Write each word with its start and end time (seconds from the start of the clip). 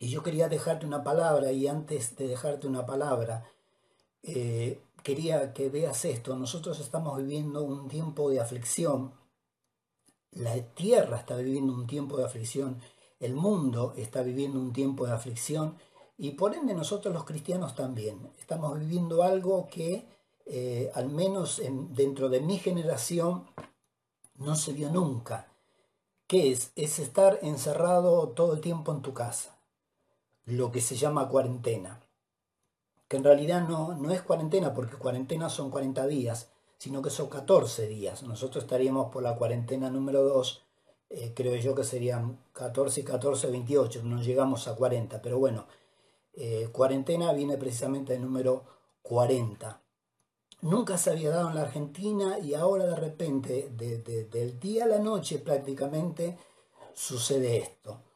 Y 0.00 0.10
yo 0.10 0.22
quería 0.22 0.48
dejarte 0.48 0.86
una 0.86 1.02
palabra 1.02 1.50
y 1.50 1.66
antes 1.66 2.14
de 2.16 2.28
dejarte 2.28 2.68
una 2.68 2.86
palabra, 2.86 3.44
eh, 4.22 4.80
quería 5.02 5.52
que 5.52 5.70
veas 5.70 6.04
esto. 6.04 6.36
Nosotros 6.36 6.78
estamos 6.78 7.16
viviendo 7.18 7.62
un 7.64 7.88
tiempo 7.88 8.30
de 8.30 8.40
aflicción. 8.40 9.12
La 10.30 10.54
tierra 10.74 11.18
está 11.18 11.36
viviendo 11.36 11.72
un 11.74 11.86
tiempo 11.88 12.16
de 12.16 12.24
aflicción. 12.24 12.80
El 13.18 13.34
mundo 13.34 13.92
está 13.96 14.22
viviendo 14.22 14.60
un 14.60 14.72
tiempo 14.72 15.04
de 15.04 15.12
aflicción. 15.12 15.76
Y 16.16 16.32
por 16.32 16.54
ende 16.54 16.74
nosotros 16.74 17.12
los 17.12 17.24
cristianos 17.24 17.74
también. 17.74 18.30
Estamos 18.38 18.78
viviendo 18.78 19.24
algo 19.24 19.68
que, 19.68 20.06
eh, 20.46 20.92
al 20.94 21.08
menos 21.08 21.60
dentro 21.90 22.28
de 22.28 22.40
mi 22.40 22.58
generación, 22.58 23.46
no 24.36 24.54
se 24.54 24.72
vio 24.72 24.90
nunca. 24.90 25.48
¿Qué 26.28 26.52
es? 26.52 26.70
Es 26.76 27.00
estar 27.00 27.40
encerrado 27.42 28.28
todo 28.28 28.52
el 28.52 28.60
tiempo 28.60 28.92
en 28.92 29.02
tu 29.02 29.12
casa 29.12 29.57
lo 30.48 30.72
que 30.72 30.80
se 30.80 30.96
llama 30.96 31.28
cuarentena, 31.28 32.00
que 33.06 33.16
en 33.16 33.24
realidad 33.24 33.66
no, 33.68 33.94
no 33.94 34.12
es 34.12 34.22
cuarentena 34.22 34.74
porque 34.74 34.96
cuarentena 34.96 35.48
son 35.48 35.70
40 35.70 36.06
días, 36.06 36.50
sino 36.78 37.02
que 37.02 37.10
son 37.10 37.28
14 37.28 37.86
días. 37.88 38.22
Nosotros 38.22 38.64
estaríamos 38.64 39.10
por 39.12 39.22
la 39.22 39.36
cuarentena 39.36 39.90
número 39.90 40.22
2, 40.22 40.62
eh, 41.10 41.32
creo 41.34 41.56
yo 41.56 41.74
que 41.74 41.84
serían 41.84 42.38
14 42.52 43.00
y 43.00 43.04
14, 43.04 43.50
28, 43.50 44.02
no 44.04 44.22
llegamos 44.22 44.68
a 44.68 44.74
40, 44.74 45.20
pero 45.20 45.38
bueno, 45.38 45.66
eh, 46.34 46.68
cuarentena 46.72 47.32
viene 47.32 47.56
precisamente 47.56 48.12
del 48.12 48.22
número 48.22 48.64
40. 49.02 49.80
Nunca 50.60 50.98
se 50.98 51.10
había 51.10 51.30
dado 51.30 51.48
en 51.48 51.54
la 51.54 51.62
Argentina 51.62 52.38
y 52.38 52.54
ahora 52.54 52.86
de 52.86 52.96
repente, 52.96 53.70
del 53.70 54.58
día 54.58 54.84
a 54.84 54.88
la 54.88 54.98
noche 54.98 55.38
prácticamente, 55.38 56.36
sucede 56.94 57.58
esto. 57.58 58.07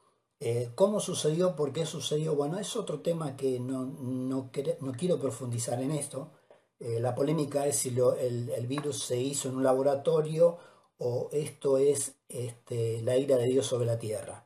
Eh, 0.45 0.73
¿Cómo 0.74 0.98
sucedió? 0.98 1.55
¿Por 1.55 1.73
qué 1.73 1.87
sucedió? 1.87 2.34
Bueno, 2.34 2.59
es 2.59 2.74
otro 2.74 2.98
tema 2.98 3.37
que 3.37 3.60
no, 3.60 3.84
no, 3.84 4.51
quiero 4.51 5.21
profundizar 5.21 5.80
en 5.80 5.93
esto. 5.93 6.32
Eh, 6.80 6.98
la 6.98 7.15
polémica 7.15 7.65
es 7.68 7.76
si 7.76 7.90
el, 7.90 8.66
virus 8.66 9.04
se 9.04 9.16
hizo 9.16 9.48
en 9.48 9.59
un 9.59 9.63
laboratorio 9.63 10.59
o 10.98 11.29
esto 11.30 11.79
es 11.79 12.16
este, 12.29 13.02
la 13.02 13.16
ira 13.16 13.37
de 13.37 13.46
Dios 13.46 13.66
sobre 13.66 13.87
la 13.87 14.01
tierra. 14.01 14.45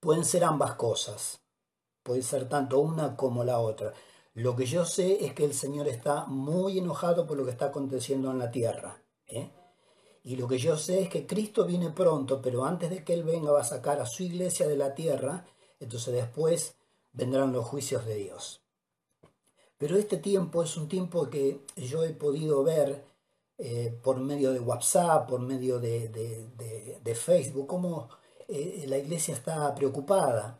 Pueden 0.00 0.24
ser 0.24 0.42
ambas 0.42 0.74
cosas. 0.74 1.40
Puede 2.02 2.22
ser 2.22 2.48
tanto 2.48 2.80
una 2.80 3.14
como 3.14 3.44
la 3.44 3.60
otra. 3.60 3.92
Lo 4.32 4.56
que 4.56 4.66
yo 4.66 4.84
sé 4.84 5.24
es 5.24 5.34
que 5.34 5.44
el 5.44 5.54
Señor 5.54 5.86
está 5.86 6.26
muy 6.26 6.80
enojado 6.80 7.28
por 7.28 7.36
lo 7.36 7.44
que 7.44 7.52
está 7.52 7.66
aconteciendo 7.66 8.28
en 8.32 8.40
la 8.40 8.50
tierra. 8.50 9.00
¿eh? 9.28 9.52
Y 10.24 10.36
lo 10.36 10.48
que 10.48 10.58
yo 10.58 10.78
sé 10.78 11.02
es 11.02 11.10
que 11.10 11.26
Cristo 11.26 11.66
viene 11.66 11.90
pronto, 11.90 12.40
pero 12.40 12.64
antes 12.64 12.88
de 12.88 13.04
que 13.04 13.12
Él 13.12 13.24
venga 13.24 13.52
va 13.52 13.60
a 13.60 13.64
sacar 13.64 14.00
a 14.00 14.06
su 14.06 14.22
iglesia 14.22 14.66
de 14.66 14.76
la 14.76 14.94
tierra, 14.94 15.44
entonces 15.80 16.14
después 16.14 16.76
vendrán 17.12 17.52
los 17.52 17.66
juicios 17.66 18.06
de 18.06 18.16
Dios. 18.16 18.62
Pero 19.76 19.98
este 19.98 20.16
tiempo 20.16 20.62
es 20.62 20.78
un 20.78 20.88
tiempo 20.88 21.28
que 21.28 21.60
yo 21.76 22.04
he 22.04 22.14
podido 22.14 22.64
ver 22.64 23.04
eh, 23.58 23.96
por 24.02 24.18
medio 24.18 24.52
de 24.52 24.60
WhatsApp, 24.60 25.28
por 25.28 25.40
medio 25.40 25.78
de, 25.78 27.14
Facebook, 27.14 27.66
cómo 27.66 28.08
eh, 28.48 28.86
la 28.88 28.96
iglesia 28.96 29.34
está 29.34 29.74
preocupada, 29.74 30.58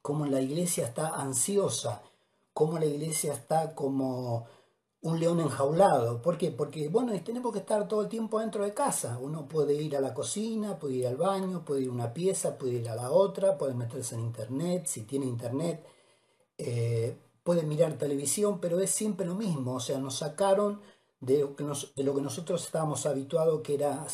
cómo 0.00 0.24
la 0.24 0.40
iglesia 0.40 0.86
está 0.86 1.08
ansiosa, 1.20 2.02
cómo 2.54 2.78
la 2.78 2.86
iglesia 2.86 3.34
está 3.34 3.74
como 3.74 4.46
un 5.02 5.18
león 5.18 5.40
enjaulado. 5.40 6.20
¿Por 6.20 6.36
qué? 6.36 6.50
Porque, 6.50 6.88
bueno, 6.88 7.12
tenemos 7.22 7.52
que 7.52 7.60
estar 7.60 7.88
todo 7.88 8.02
el 8.02 8.08
tiempo 8.08 8.40
dentro 8.40 8.64
de 8.64 8.74
casa. 8.74 9.18
Uno 9.18 9.48
puede 9.48 9.74
ir 9.74 9.96
a 9.96 10.00
la 10.00 10.12
cocina, 10.14 10.78
puede 10.78 10.96
ir 10.96 11.06
al 11.06 11.16
baño, 11.16 11.64
puede 11.64 11.82
ir 11.82 11.88
a 11.88 11.92
una 11.92 12.12
pieza, 12.12 12.58
puede 12.58 12.74
ir 12.74 12.88
a 12.88 12.96
la 12.96 13.10
otra, 13.10 13.56
puede 13.56 13.74
meterse 13.74 14.14
en 14.14 14.20
internet, 14.22 14.86
si 14.86 15.02
tiene 15.02 15.26
internet, 15.26 15.84
eh, 16.58 17.16
puede 17.42 17.62
mirar 17.62 17.94
televisión, 17.94 18.60
pero 18.60 18.80
es 18.80 18.90
siempre 18.90 19.26
lo 19.26 19.34
mismo. 19.34 19.74
O 19.74 19.80
sea, 19.80 19.98
nos 19.98 20.16
sacaron 20.16 20.80
de 21.20 21.40
lo 21.40 21.56
que, 21.56 21.64
de 21.64 22.04
lo 22.04 22.14
que 22.14 22.22
nosotros 22.22 22.64
estábamos 22.64 23.06
habituados, 23.06 23.62
que 23.62 23.74
era, 23.74 24.06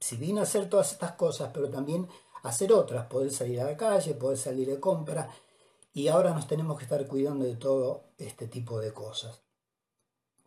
si 0.00 0.16
bien 0.16 0.38
hacer 0.38 0.68
todas 0.68 0.92
estas 0.92 1.12
cosas, 1.12 1.50
pero 1.54 1.70
también 1.70 2.08
hacer 2.42 2.72
otras, 2.72 3.06
poder 3.06 3.32
salir 3.32 3.60
a 3.60 3.64
la 3.64 3.76
calle, 3.76 4.14
poder 4.14 4.38
salir 4.38 4.68
de 4.68 4.80
compra, 4.80 5.30
y 5.94 6.08
ahora 6.08 6.34
nos 6.34 6.46
tenemos 6.46 6.76
que 6.78 6.84
estar 6.84 7.06
cuidando 7.06 7.44
de 7.46 7.56
todo 7.56 8.04
este 8.18 8.48
tipo 8.48 8.78
de 8.80 8.92
cosas. 8.92 9.45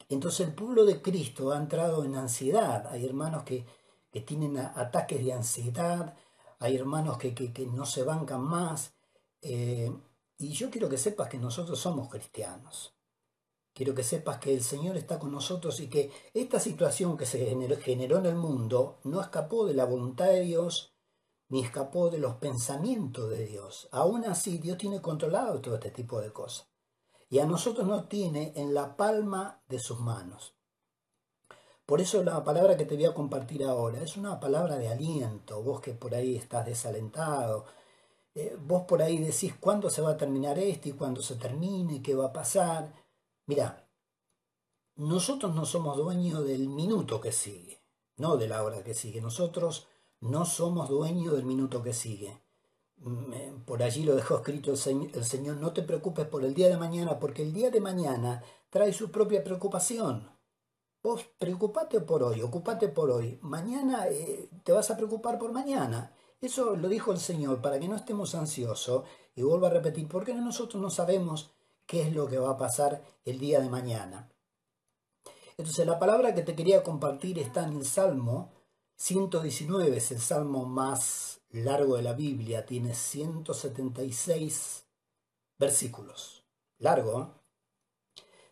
Entonces 0.09 0.47
el 0.47 0.55
pueblo 0.55 0.85
de 0.85 1.01
Cristo 1.01 1.51
ha 1.51 1.57
entrado 1.57 2.03
en 2.03 2.15
ansiedad. 2.15 2.87
Hay 2.87 3.05
hermanos 3.05 3.43
que, 3.43 3.65
tienen 4.25 4.57
ataques 4.57 5.23
de 5.23 5.33
ansiedad, 5.33 6.15
hay 6.57 6.75
hermanos 6.75 7.17
que, 7.19 7.69
no 7.71 7.85
se 7.85 8.03
bancan 8.03 8.41
más. 8.41 8.93
Eh, 9.41 9.91
y 10.39 10.49
yo 10.49 10.71
quiero 10.71 10.89
que 10.89 10.97
sepas 10.97 11.29
que 11.29 11.37
nosotros 11.37 11.79
somos 11.79 12.09
cristianos. 12.09 12.95
Quiero 13.71 13.93
que 13.93 14.03
sepas 14.03 14.39
que 14.39 14.53
el 14.53 14.63
Señor 14.63 14.97
está 14.97 15.19
con 15.19 15.31
nosotros 15.31 15.79
y 15.79 15.89
que 15.89 16.11
esta 16.33 16.59
situación 16.59 17.15
que 17.15 17.27
se 17.27 17.45
generó 17.81 18.17
en 18.17 18.25
el 18.25 18.35
mundo 18.35 18.99
no 19.03 19.21
escapó 19.21 19.65
de 19.67 19.75
la 19.75 19.85
voluntad 19.85 20.25
de 20.25 20.41
Dios 20.41 20.95
ni 21.49 21.63
escapó 21.63 22.09
de 22.09 22.17
los 22.17 22.35
pensamientos 22.35 23.29
de 23.29 23.45
Dios. 23.45 23.87
Aún 23.91 24.25
así, 24.25 24.57
Dios 24.57 24.77
tiene 24.77 25.01
controlado 25.01 25.61
todo 25.61 25.75
este 25.75 25.91
tipo 25.91 26.19
de 26.19 26.33
cosas 26.33 26.69
y 27.29 27.39
a 27.39 27.45
nosotros 27.45 27.87
nos 27.87 28.09
tiene 28.09 28.53
en 28.55 28.73
la 28.73 28.97
palma 28.97 29.61
de 29.69 29.79
sus 29.79 29.99
manos. 29.99 30.55
Por 31.85 32.01
eso 32.01 32.23
la 32.23 32.43
palabra 32.43 32.77
que 32.77 32.85
te 32.85 32.95
voy 32.95 33.05
a 33.05 33.13
compartir 33.13 33.63
ahora 33.63 34.01
es 34.01 34.17
una 34.17 34.39
palabra 34.39 34.77
de 34.77 34.89
aliento, 34.89 35.61
vos 35.63 35.81
que 35.81 35.93
por 35.93 36.13
ahí 36.13 36.35
estás 36.35 36.65
desalentado, 36.65 37.65
eh, 38.35 38.57
vos 38.59 38.83
por 38.83 39.01
ahí 39.01 39.17
decís 39.17 39.55
cuándo 39.59 39.89
se 39.89 40.01
va 40.01 40.11
a 40.11 40.17
terminar 40.17 40.59
esto 40.59 40.89
y 40.89 40.93
cuándo 40.93 41.21
se 41.21 41.35
termine, 41.35 42.01
qué 42.01 42.15
va 42.15 42.27
a 42.27 42.33
pasar. 42.33 42.93
Mira, 43.47 43.87
nosotros 44.95 45.55
no 45.55 45.65
somos 45.65 45.97
dueños 45.97 46.45
del 46.45 46.67
minuto 46.67 47.21
que 47.21 47.31
sigue, 47.31 47.81
no 48.17 48.37
de 48.37 48.47
la 48.47 48.63
hora 48.63 48.83
que 48.83 48.93
sigue. 48.93 49.21
Nosotros 49.21 49.87
no 50.19 50.45
somos 50.45 50.89
dueños 50.89 51.33
del 51.33 51.45
minuto 51.45 51.81
que 51.81 51.93
sigue 51.93 52.39
por 53.65 53.81
allí 53.83 54.03
lo 54.03 54.15
dejó 54.15 54.37
escrito 54.37 54.71
el 54.71 54.77
Señor, 55.25 55.57
no 55.57 55.71
te 55.73 55.83
preocupes 55.83 56.27
por 56.27 56.43
el 56.43 56.53
día 56.53 56.69
de 56.69 56.77
mañana, 56.77 57.19
porque 57.19 57.43
el 57.43 57.53
día 57.53 57.69
de 57.69 57.79
mañana 57.79 58.43
trae 58.69 58.93
su 58.93 59.11
propia 59.11 59.43
preocupación. 59.43 60.29
Vos 61.01 61.25
preocupate 61.37 62.01
por 62.01 62.23
hoy, 62.23 62.41
ocupate 62.41 62.89
por 62.89 63.09
hoy. 63.09 63.39
Mañana 63.41 64.07
eh, 64.07 64.49
te 64.63 64.73
vas 64.73 64.91
a 64.91 64.97
preocupar 64.97 65.39
por 65.39 65.53
mañana. 65.53 66.13
Eso 66.41 66.75
lo 66.75 66.89
dijo 66.89 67.13
el 67.13 67.19
Señor 67.19 67.61
para 67.61 67.79
que 67.79 67.87
no 67.87 67.95
estemos 67.95 68.35
ansiosos. 68.35 69.05
Y 69.35 69.41
vuelvo 69.41 69.67
a 69.67 69.69
repetir, 69.69 70.07
porque 70.09 70.33
nosotros 70.33 70.81
no 70.81 70.89
sabemos 70.89 71.51
qué 71.85 72.01
es 72.01 72.13
lo 72.13 72.27
que 72.27 72.37
va 72.37 72.51
a 72.51 72.57
pasar 72.57 73.01
el 73.23 73.39
día 73.39 73.61
de 73.61 73.69
mañana. 73.69 74.29
Entonces 75.57 75.85
la 75.85 75.99
palabra 75.99 76.35
que 76.35 76.41
te 76.41 76.55
quería 76.55 76.83
compartir 76.83 77.39
está 77.39 77.65
en 77.65 77.77
el 77.77 77.85
Salmo 77.85 78.51
119, 78.99 79.95
es 79.95 80.11
el 80.11 80.19
salmo 80.19 80.65
más 80.65 81.38
largo 81.51 81.95
de 81.97 82.03
la 82.03 82.13
Biblia, 82.13 82.65
tiene 82.65 82.93
176 82.93 84.85
versículos. 85.57 86.43
Largo. 86.77 87.21
¿eh? 87.21 87.27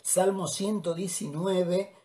Salmo 0.02 0.48
119, 0.48 1.96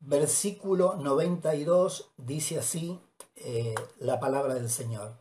versículo 0.00 0.96
92, 0.96 2.12
dice 2.16 2.58
así 2.58 2.98
eh, 3.36 3.74
la 3.98 4.18
palabra 4.18 4.54
del 4.54 4.70
Señor. 4.70 5.18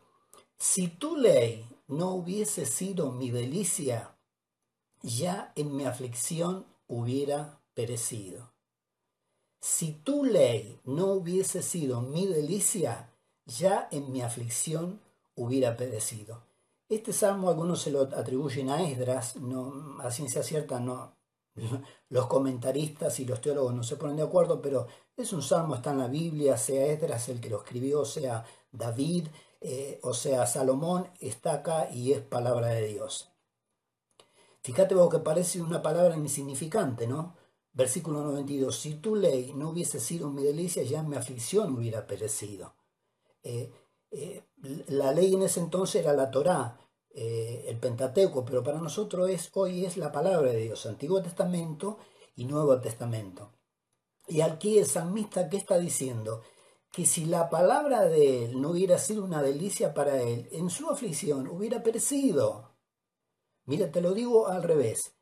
Si 0.58 0.88
tu 0.88 1.18
ley 1.18 1.68
no 1.88 2.12
hubiese 2.12 2.66
sido 2.66 3.12
mi 3.12 3.30
delicia, 3.30 4.18
ya 5.02 5.52
en 5.56 5.76
mi 5.76 5.86
aflicción 5.86 6.66
hubiera 6.88 7.62
perecido. 7.74 8.54
Si 9.60 9.92
tu 9.92 10.24
ley 10.24 10.80
no 10.84 11.08
hubiese 11.14 11.62
sido 11.62 12.02
mi 12.02 12.26
delicia, 12.26 13.14
ya 13.48 13.88
en 13.92 14.12
mi 14.12 14.22
aflicción 14.22 15.00
hubiera 15.36 15.78
perecido. 15.78 16.44
Este 16.90 17.14
salmo 17.14 17.50
algunos 17.50 17.82
se 17.82 17.92
lo 17.92 18.02
atribuyen 18.02 18.70
a 18.70 18.88
Esdras, 18.88 19.38
no, 19.38 19.98
a 20.02 20.12
ciencia 20.12 20.44
cierta 20.44 20.80
no, 20.80 21.16
los 22.10 22.28
comentaristas 22.28 23.20
y 23.20 23.26
los 23.26 23.42
teólogos 23.42 23.74
no 23.74 23.84
se 23.84 23.96
ponen 23.96 24.18
de 24.18 24.24
acuerdo, 24.24 24.62
pero 24.62 24.88
es 25.16 25.34
un 25.34 25.42
salmo, 25.42 25.76
está 25.76 25.92
en 25.92 26.00
la 26.00 26.08
Biblia, 26.08 26.58
sea 26.58 26.86
Esdras 26.86 27.30
el 27.30 27.42
que 27.42 27.50
lo 27.50 27.58
escribió, 27.58 28.06
sea 28.06 28.46
David, 28.72 29.28
eh, 29.62 30.00
o 30.04 30.14
sea 30.14 30.46
Salomón, 30.46 31.10
está 31.20 31.54
acá 31.54 31.90
y 31.92 32.12
es 32.12 32.22
palabra 32.22 32.68
de 32.68 32.88
Dios. 32.88 33.32
Fíjate 34.62 34.96
vos 34.96 35.10
que 35.10 35.20
parece 35.20 35.62
una 35.62 35.82
palabra 35.82 36.16
insignificante, 36.18 37.08
¿no? 37.08 37.36
Versículo 37.74 38.22
92, 38.24 38.76
si 38.76 38.96
tu 38.96 39.16
ley 39.16 39.54
no 39.54 39.70
hubiese 39.70 40.00
sido 40.00 40.30
mi 40.30 40.44
delicia, 40.44 40.84
ya 40.84 41.00
en 41.00 41.10
mi 41.10 41.16
aflicción 41.16 41.76
hubiera 41.76 42.06
perecido. 42.08 42.77
Eh, 43.44 43.72
eh, 44.12 44.44
la 44.88 45.12
ley 45.12 45.34
en 45.34 45.44
ese 45.44 45.60
entonces 45.60 46.02
era 46.02 46.14
la 46.14 46.32
Torá, 46.32 46.80
eh, 47.10 47.66
el 47.68 47.78
Pentateuco, 47.80 48.44
pero 48.46 48.64
para 48.64 48.80
nosotros 48.80 49.30
es, 49.30 49.50
hoy 49.54 49.86
es 49.86 49.98
la 49.98 50.12
palabra 50.12 50.52
de 50.52 50.62
Dios, 50.62 50.86
Antiguo 50.86 51.22
Testamento 51.22 51.98
y 52.36 52.46
Nuevo 52.46 52.80
Testamento. 52.80 53.54
Y 54.28 54.42
aquí 54.42 54.78
el 54.78 54.86
salmista, 54.86 55.50
¿qué 55.50 55.58
está 55.58 55.78
diciendo? 55.80 56.42
Que 56.92 57.06
si 57.06 57.26
la 57.26 57.50
palabra 57.50 58.04
de 58.06 58.46
él 58.46 58.62
no 58.62 58.72
hubiera 58.72 58.98
sido 58.98 59.24
una 59.24 59.42
delicia 59.42 59.94
para 59.94 60.22
él, 60.22 60.50
en 60.52 60.70
su 60.70 60.90
aflicción 60.90 61.48
hubiera 61.48 61.84
perecido. 61.84 62.76
Mira, 63.66 63.92
te 63.92 64.02
lo 64.02 64.14
digo 64.14 64.48
al 64.48 64.64
revés. 64.64 65.14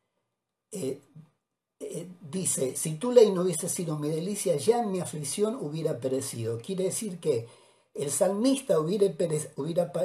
Dice, 2.21 2.75
si 2.75 2.95
tu 2.95 3.11
ley 3.11 3.31
no 3.31 3.41
hubiese 3.41 3.69
sido 3.69 3.97
mi 3.97 4.09
delicia, 4.09 4.56
ya 4.56 4.79
en 4.79 4.91
mi 4.91 5.00
aflicción 5.00 5.56
hubiera 5.56 6.00
perecido. 6.00 6.57
Quiere 6.57 6.85
decir 6.85 7.19
que 7.19 7.47
el 7.95 8.12
salmista 8.12 8.77
hubiera, 8.77 9.13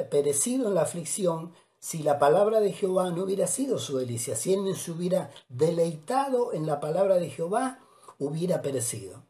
perecido 0.09 0.69
en 0.69 0.75
la 0.75 0.83
aflicción 0.83 1.53
si 1.77 2.03
la 2.03 2.19
palabra 2.19 2.61
de 2.61 2.71
Jehová 2.71 3.11
no 3.11 3.23
hubiera 3.23 3.47
sido 3.47 3.79
su 3.79 3.97
delicia, 3.97 4.35
si 4.35 4.53
él 4.53 4.63
no 4.63 4.73
se 4.75 4.91
hubiera 4.91 5.31
deleitado 5.49 6.53
en 6.53 6.65
la 6.65 6.79
palabra 6.79 7.15
de 7.15 7.29
Jehová, 7.29 7.79
hubiera 8.17 8.61
perecido. 8.61 9.23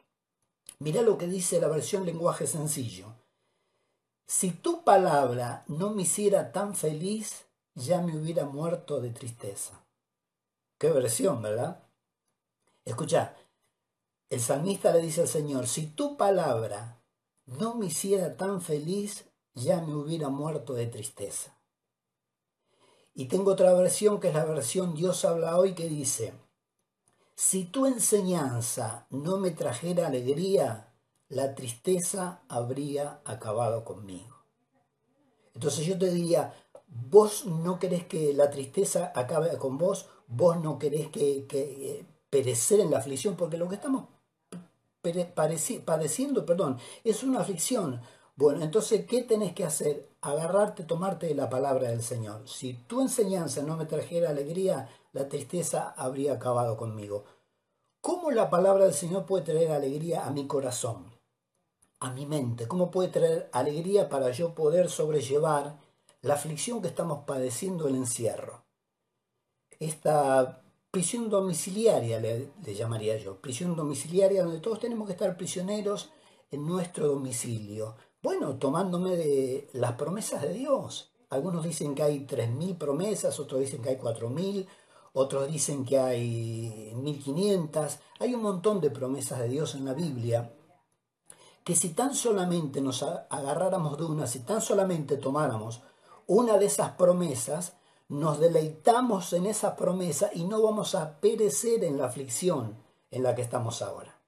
Mira 0.80 1.02
lo 1.02 1.18
que 1.18 1.28
dice 1.28 1.60
la 1.60 1.70
versión 1.70 2.06
lenguaje 2.06 2.46
sencillo. 2.46 3.16
Si 4.28 4.52
tu 4.52 4.84
palabra 4.84 5.64
no 5.68 5.92
me 5.92 6.04
hiciera 6.04 6.52
tan 6.52 6.76
feliz, 6.76 7.46
ya 7.74 8.02
me 8.02 8.16
hubiera 8.16 8.46
muerto 8.46 9.02
de 9.02 9.10
tristeza. 9.10 9.84
Qué 10.78 10.92
versión, 10.92 11.42
¿verdad? 11.42 11.84
Escucha, 12.86 13.36
el 14.30 14.40
salmista 14.40 14.92
le 14.92 15.02
dice 15.02 15.22
al 15.22 15.28
Señor, 15.28 15.68
si 15.68 15.88
tu 15.88 16.16
palabra 16.16 17.01
no 17.46 17.76
me 17.76 17.88
hiciera 17.88 18.38
tan 18.38 18.62
feliz, 18.62 19.26
ya 19.54 19.82
me 19.82 19.96
hubiera 19.96 20.30
muerto 20.30 20.74
de 20.74 20.88
tristeza. 20.88 21.58
Y 23.14 23.26
tengo 23.26 23.52
otra 23.52 23.74
versión 23.74 24.20
que 24.20 24.30
es 24.30 24.34
la 24.34 24.46
versión 24.46 24.94
Dios 24.96 25.26
habla 25.26 25.58
hoy 25.58 25.74
que 25.74 25.90
dice, 25.90 26.34
si 27.36 27.66
tu 27.66 27.86
enseñanza 27.86 29.08
no 29.10 29.38
me 29.38 29.52
trajera 29.52 30.08
alegría, 30.08 30.94
la 31.28 31.56
tristeza 31.56 32.42
habría 32.48 33.22
acabado 33.26 33.84
conmigo. 33.84 34.46
Entonces 35.54 35.86
yo 35.86 35.98
te 35.98 36.12
diría, 36.12 36.54
vos 36.88 37.46
no 37.46 37.80
querés 37.80 38.06
que 38.06 38.34
la 38.34 38.50
tristeza 38.50 39.12
acabe 39.16 39.58
con 39.58 39.78
vos, 39.78 40.08
vos 40.28 40.62
no 40.62 40.80
querés 40.80 41.10
que, 41.10 41.48
eh, 41.50 42.06
perecer 42.30 42.80
en 42.80 42.92
la 42.92 43.00
aflicción, 43.00 43.36
porque 43.36 43.58
lo 43.58 43.68
que 43.68 43.76
estamos 43.76 44.06
padeciendo, 45.02 46.46
perdón, 46.46 46.78
es 47.04 47.24
una 47.24 47.42
aflicción. 47.42 48.02
Bueno, 48.36 48.64
entonces, 48.64 49.06
¿qué 49.06 49.24
tenés 49.24 49.54
que 49.54 49.66
hacer? 49.66 50.10
Agarrarte, 50.22 50.84
tomarte 50.84 51.28
de 51.28 51.36
la 51.36 51.50
palabra 51.50 51.90
del 51.90 52.02
Señor. 52.02 52.48
Si 52.48 52.74
tu 52.74 53.02
enseñanza 53.02 53.62
no 53.64 53.78
me 53.78 53.86
trajera 53.86 54.30
alegría, 54.30 54.90
la 55.14 55.28
tristeza 55.28 55.94
habría 55.98 56.34
acabado 56.34 56.78
conmigo. 56.78 57.26
¿Cómo 58.02 58.32
la 58.32 58.50
palabra 58.50 58.86
del 58.86 58.94
Señor 58.94 59.26
puede 59.26 59.44
traer 59.44 59.72
alegría 59.72 60.26
a 60.26 60.32
mi 60.32 60.48
corazón, 60.48 61.12
a 62.00 62.12
mi 62.12 62.26
mente? 62.26 62.68
¿Cómo 62.68 62.90
puede 62.90 63.10
traer 63.10 63.50
alegría 63.54 64.10
para 64.10 64.32
yo 64.32 64.56
poder 64.56 64.90
sobrellevar 64.90 65.78
la 66.22 66.36
aflicción 66.36 66.82
que 66.82 66.88
estamos 66.88 67.26
padeciendo, 67.26 67.88
el 67.88 67.96
encierro? 67.96 68.64
Esta 69.80 70.64
prisión 70.92 71.30
domiciliaria, 71.30 72.20
le, 72.20 72.52
llamaría 72.76 73.18
yo, 73.18 73.38
prisión 73.38 73.76
domiciliaria 73.76 74.44
donde 74.44 74.60
todos 74.60 74.80
tenemos 74.80 75.08
que 75.08 75.14
estar 75.14 75.38
prisioneros 75.38 76.12
en 76.52 76.68
nuestro 76.68 77.08
domicilio. 77.08 77.96
Bueno, 78.22 78.58
tomándome 78.58 79.16
de 79.16 79.70
las 79.74 79.94
promesas 79.94 80.42
de 80.42 80.54
Dios. 80.54 81.12
Algunos 81.30 81.64
dicen 81.64 81.96
que 81.96 82.04
hay 82.04 82.28
3.000 82.28 82.78
promesas, 82.78 83.40
otros 83.40 83.62
dicen 83.62 83.82
que 83.82 83.90
hay 83.90 83.96
4.000, 83.96 84.68
otros 85.14 85.48
dicen 85.50 85.86
que 85.86 85.98
hay 85.98 86.92
1.500. 86.94 88.00
Hay 88.20 88.36
un 88.36 88.42
montón 88.42 88.82
de 88.82 88.92
promesas 88.92 89.40
de 89.40 89.48
Dios 89.48 89.76
en 89.76 89.86
la 89.86 89.94
Biblia 89.94 90.54
que 91.64 91.76
si 91.76 91.90
tan 91.90 92.16
solamente 92.16 92.82
nos 92.82 93.04
agarráramos 93.04 93.98
de 93.98 94.06
una, 94.06 94.28
si 94.28 94.40
tan 94.40 94.62
solamente 94.62 95.18
tomáramos 95.18 95.82
una 96.28 96.58
de 96.58 96.66
esas 96.66 96.92
promesas, 96.92 97.78
nos 98.12 98.42
deleitamos 98.42 99.32
en 99.32 99.46
esa 99.46 99.78
promesa 99.78 100.32
y 100.34 100.44
no 100.44 100.62
vamos 100.62 100.96
a 100.96 101.22
perecer 101.22 101.86
en 101.86 101.98
la 101.98 102.08
aflicción 102.08 102.76
en 103.10 103.24
la 103.24 103.34
que 103.34 103.42
estamos 103.42 103.82
ahora. 103.82 104.20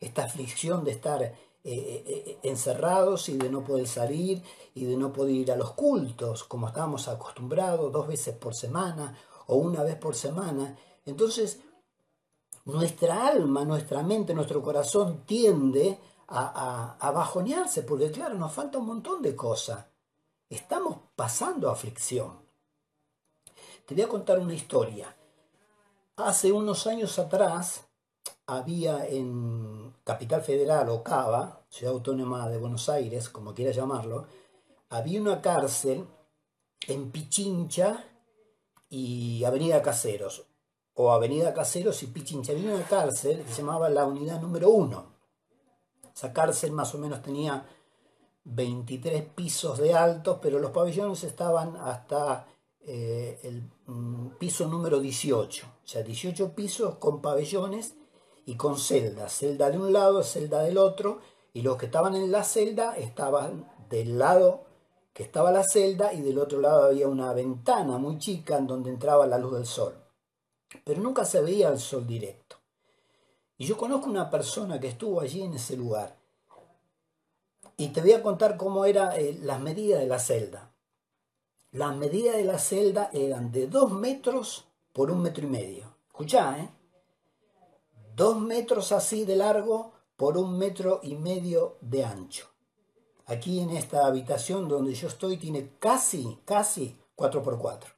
Esta 0.00 0.24
aflicción 0.24 0.82
de 0.82 0.92
estar 0.92 1.22
eh, 1.22 1.34
eh, 1.62 2.04
eh, 2.06 2.38
encerrados 2.42 3.28
y 3.28 3.36
de 3.36 3.50
no 3.50 3.62
poder 3.62 3.86
salir 3.86 4.42
y 4.74 4.86
de 4.86 4.96
no 4.96 5.12
poder 5.12 5.34
ir 5.34 5.52
a 5.52 5.56
los 5.56 5.72
cultos 5.72 6.44
como 6.44 6.68
estábamos 6.68 7.06
acostumbrados 7.08 7.92
dos 7.92 8.06
veces 8.06 8.34
por 8.34 8.54
semana 8.54 9.14
o 9.46 9.56
una 9.56 9.82
vez 9.82 9.96
por 9.96 10.14
semana. 10.14 10.74
Entonces, 11.04 11.60
nuestra 12.64 13.28
alma, 13.28 13.66
nuestra 13.66 14.02
mente, 14.02 14.32
nuestro 14.32 14.62
corazón 14.62 15.26
tiende 15.26 16.00
a, 16.28 16.96
a 16.98 17.10
bajonearse 17.10 17.82
porque 17.82 18.10
claro, 18.10 18.36
nos 18.36 18.54
falta 18.54 18.78
un 18.78 18.86
montón 18.86 19.20
de 19.20 19.36
cosas. 19.36 19.84
Estamos 20.48 20.96
pasando 21.14 21.68
aflicción. 21.70 22.45
Te 23.86 23.94
voy 23.94 24.02
a 24.02 24.08
contar 24.08 24.40
una 24.40 24.52
historia. 24.52 25.16
Hace 26.16 26.50
unos 26.50 26.88
años 26.88 27.20
atrás 27.20 27.86
había 28.44 29.06
en 29.06 29.94
Capital 30.02 30.42
Federal 30.42 30.88
o 30.88 31.04
Ciudad 31.70 31.94
Autónoma 31.94 32.48
de 32.48 32.58
Buenos 32.58 32.88
Aires, 32.88 33.28
como 33.28 33.54
quiera 33.54 33.70
llamarlo, 33.70 34.26
había 34.88 35.20
una 35.20 35.40
cárcel 35.40 36.04
en 36.88 37.12
Pichincha 37.12 38.04
y 38.88 39.44
Avenida 39.44 39.80
Caseros, 39.82 40.44
o 40.94 41.12
Avenida 41.12 41.54
Caseros 41.54 42.02
y 42.02 42.08
Pichincha. 42.08 42.52
Había 42.52 42.74
una 42.74 42.84
cárcel 42.88 43.44
que 43.44 43.52
se 43.52 43.62
llamaba 43.62 43.88
la 43.88 44.04
unidad 44.04 44.40
número 44.40 44.68
uno. 44.68 45.12
Esa 46.12 46.32
cárcel 46.32 46.72
más 46.72 46.92
o 46.96 46.98
menos 46.98 47.22
tenía 47.22 47.64
23 48.42 49.22
pisos 49.26 49.78
de 49.78 49.94
alto, 49.94 50.40
pero 50.40 50.58
los 50.58 50.72
pabellones 50.72 51.22
estaban 51.22 51.76
hasta 51.76 52.46
eh, 52.86 53.40
el 53.42 53.68
mm, 53.86 54.36
piso 54.38 54.66
número 54.68 55.00
18, 55.00 55.66
o 55.66 55.86
sea, 55.86 56.02
18 56.02 56.54
pisos 56.54 56.96
con 56.96 57.20
pabellones 57.20 57.94
y 58.44 58.56
con 58.56 58.78
celdas, 58.78 59.36
celda 59.38 59.70
de 59.70 59.78
un 59.78 59.92
lado, 59.92 60.22
celda 60.22 60.62
del 60.62 60.78
otro, 60.78 61.20
y 61.52 61.62
los 61.62 61.76
que 61.76 61.86
estaban 61.86 62.14
en 62.14 62.30
la 62.30 62.44
celda 62.44 62.96
estaban 62.96 63.68
del 63.90 64.18
lado 64.18 64.66
que 65.16 65.22
estaba 65.22 65.50
la 65.50 65.64
celda 65.64 66.12
y 66.12 66.20
del 66.20 66.38
otro 66.38 66.60
lado 66.60 66.84
había 66.84 67.08
una 67.08 67.32
ventana 67.32 67.96
muy 67.96 68.18
chica 68.18 68.58
en 68.58 68.66
donde 68.66 68.90
entraba 68.90 69.26
la 69.26 69.38
luz 69.38 69.54
del 69.54 69.64
sol. 69.64 69.94
Pero 70.84 71.00
nunca 71.00 71.24
se 71.24 71.40
veía 71.40 71.70
el 71.70 71.80
sol 71.80 72.06
directo. 72.06 72.56
Y 73.56 73.64
yo 73.64 73.78
conozco 73.78 74.10
una 74.10 74.28
persona 74.28 74.78
que 74.78 74.88
estuvo 74.88 75.20
allí 75.20 75.42
en 75.42 75.54
ese 75.54 75.74
lugar. 75.74 76.18
Y 77.78 77.88
te 77.88 78.02
voy 78.02 78.12
a 78.12 78.22
contar 78.22 78.58
cómo 78.58 78.84
eran 78.84 79.12
eh, 79.14 79.38
las 79.42 79.58
medidas 79.58 80.00
de 80.00 80.06
la 80.06 80.18
celda. 80.18 80.75
Las 81.72 81.96
medidas 81.96 82.36
de 82.36 82.44
la 82.44 82.58
celda 82.58 83.10
eran 83.12 83.52
de 83.52 83.66
2 83.66 83.92
metros 83.92 84.66
por 84.92 85.10
un 85.10 85.22
metro 85.22 85.44
y 85.44 85.50
medio. 85.50 85.96
Escuchá, 86.06 86.58
¿eh? 86.58 86.70
2 88.14 88.40
metros 88.40 88.92
así 88.92 89.24
de 89.24 89.36
largo 89.36 89.92
por 90.16 90.38
un 90.38 90.56
metro 90.56 91.00
y 91.02 91.14
medio 91.14 91.76
de 91.80 92.04
ancho. 92.04 92.46
Aquí 93.26 93.60
en 93.60 93.70
esta 93.70 94.06
habitación 94.06 94.68
donde 94.68 94.94
yo 94.94 95.08
estoy 95.08 95.36
tiene 95.36 95.72
casi, 95.78 96.38
casi 96.44 96.96
4 97.16 97.42
por 97.42 97.58
4 97.58 97.96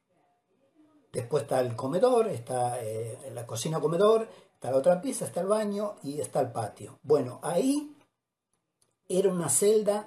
Después 1.13 1.45
está 1.45 1.61
el 1.61 1.75
comedor, 1.75 2.29
está 2.29 2.83
eh, 2.83 3.31
la 3.33 3.47
cocina 3.47 3.81
comedor, 3.81 4.29
está 4.55 4.71
la 4.71 4.77
otra 4.77 5.01
pieza, 5.01 5.25
está 5.25 5.41
el 5.41 5.47
baño 5.47 5.97
y 6.03 6.21
está 6.21 6.41
el 6.41 6.53
patio. 6.53 6.99
Bueno, 7.03 7.41
ahí 7.43 7.97
era 9.09 9.31
una 9.31 9.49
celda 9.49 10.07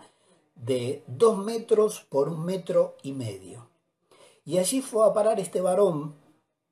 de 0.62 1.03
dos 1.08 1.38
metros 1.39 2.06
por 2.10 2.30
un 2.30 2.46
metro 2.46 2.96
y 3.01 3.13
medio. 3.13 3.70
Y 4.46 4.60
allí 4.60 4.82
fue 4.82 5.08
a 5.08 5.13
parar 5.13 5.39
este 5.39 5.60
varón, 5.60 6.15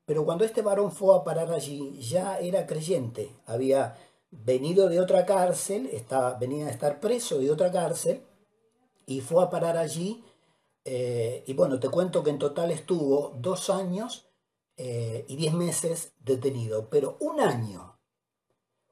pero 0.04 0.24
cuando 0.24 0.44
este 0.44 0.62
varón 0.62 0.92
fue 0.92 1.16
a 1.16 1.24
parar 1.24 1.52
allí 1.52 2.00
ya 2.00 2.38
era 2.38 2.66
creyente, 2.66 3.36
había 3.46 3.96
venido 4.30 4.88
de 4.88 5.00
otra 5.00 5.26
cárcel, 5.26 5.88
estaba, 5.92 6.34
venía 6.34 6.66
a 6.66 6.70
estar 6.70 7.00
preso 7.00 7.38
de 7.38 7.50
otra 7.50 7.72
cárcel, 7.72 8.22
y 9.06 9.20
fue 9.20 9.42
a 9.42 9.50
parar 9.50 9.76
allí, 9.76 10.24
eh, 10.84 11.42
y 11.46 11.52
bueno, 11.54 11.80
te 11.80 11.88
cuento 11.88 12.22
que 12.22 12.30
en 12.30 12.38
total 12.38 12.70
estuvo 12.70 13.34
dos 13.38 13.70
años 13.70 14.30
eh, 14.76 15.24
y 15.28 15.36
diez 15.36 15.52
meses 15.52 16.12
detenido, 16.20 16.88
pero 16.88 17.16
un 17.20 17.40
año, 17.40 17.98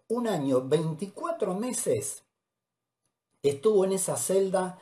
un 0.08 0.26
año, 0.26 0.66
24 0.68 1.54
meses 1.54 2.24
estuvo 3.42 3.84
en 3.84 3.92
esa 3.92 4.16
celda 4.16 4.78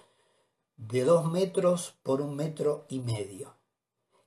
de 0.76 1.04
dos 1.04 1.30
metros 1.30 1.94
por 2.02 2.20
un 2.20 2.36
metro 2.36 2.84
y 2.88 3.00
medio. 3.00 3.54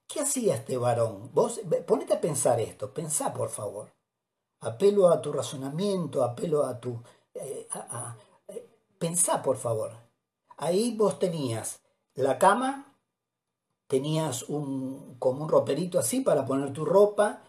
¿Qué 0.07 0.21
hacía 0.21 0.55
este 0.55 0.77
varón? 0.77 1.29
Vos 1.33 1.61
ponete 1.85 2.15
a 2.15 2.21
pensar 2.21 2.59
esto, 2.59 2.93
pensá 2.93 3.33
por 3.33 3.49
favor. 3.49 3.91
Apelo 4.61 5.09
a 5.09 5.21
tu 5.21 5.31
razonamiento, 5.31 6.23
apelo 6.23 6.65
a 6.65 6.79
tu... 6.79 7.01
Eh, 7.33 7.67
eh, 8.47 8.69
pensá 8.97 9.41
por 9.41 9.57
favor. 9.57 9.91
Ahí 10.57 10.95
vos 10.97 11.19
tenías 11.19 11.81
la 12.15 12.37
cama, 12.39 12.97
tenías 13.87 14.43
un, 14.49 15.15
como 15.19 15.43
un 15.43 15.49
roperito 15.49 15.99
así 15.99 16.21
para 16.21 16.45
poner 16.45 16.73
tu 16.73 16.85
ropa, 16.85 17.43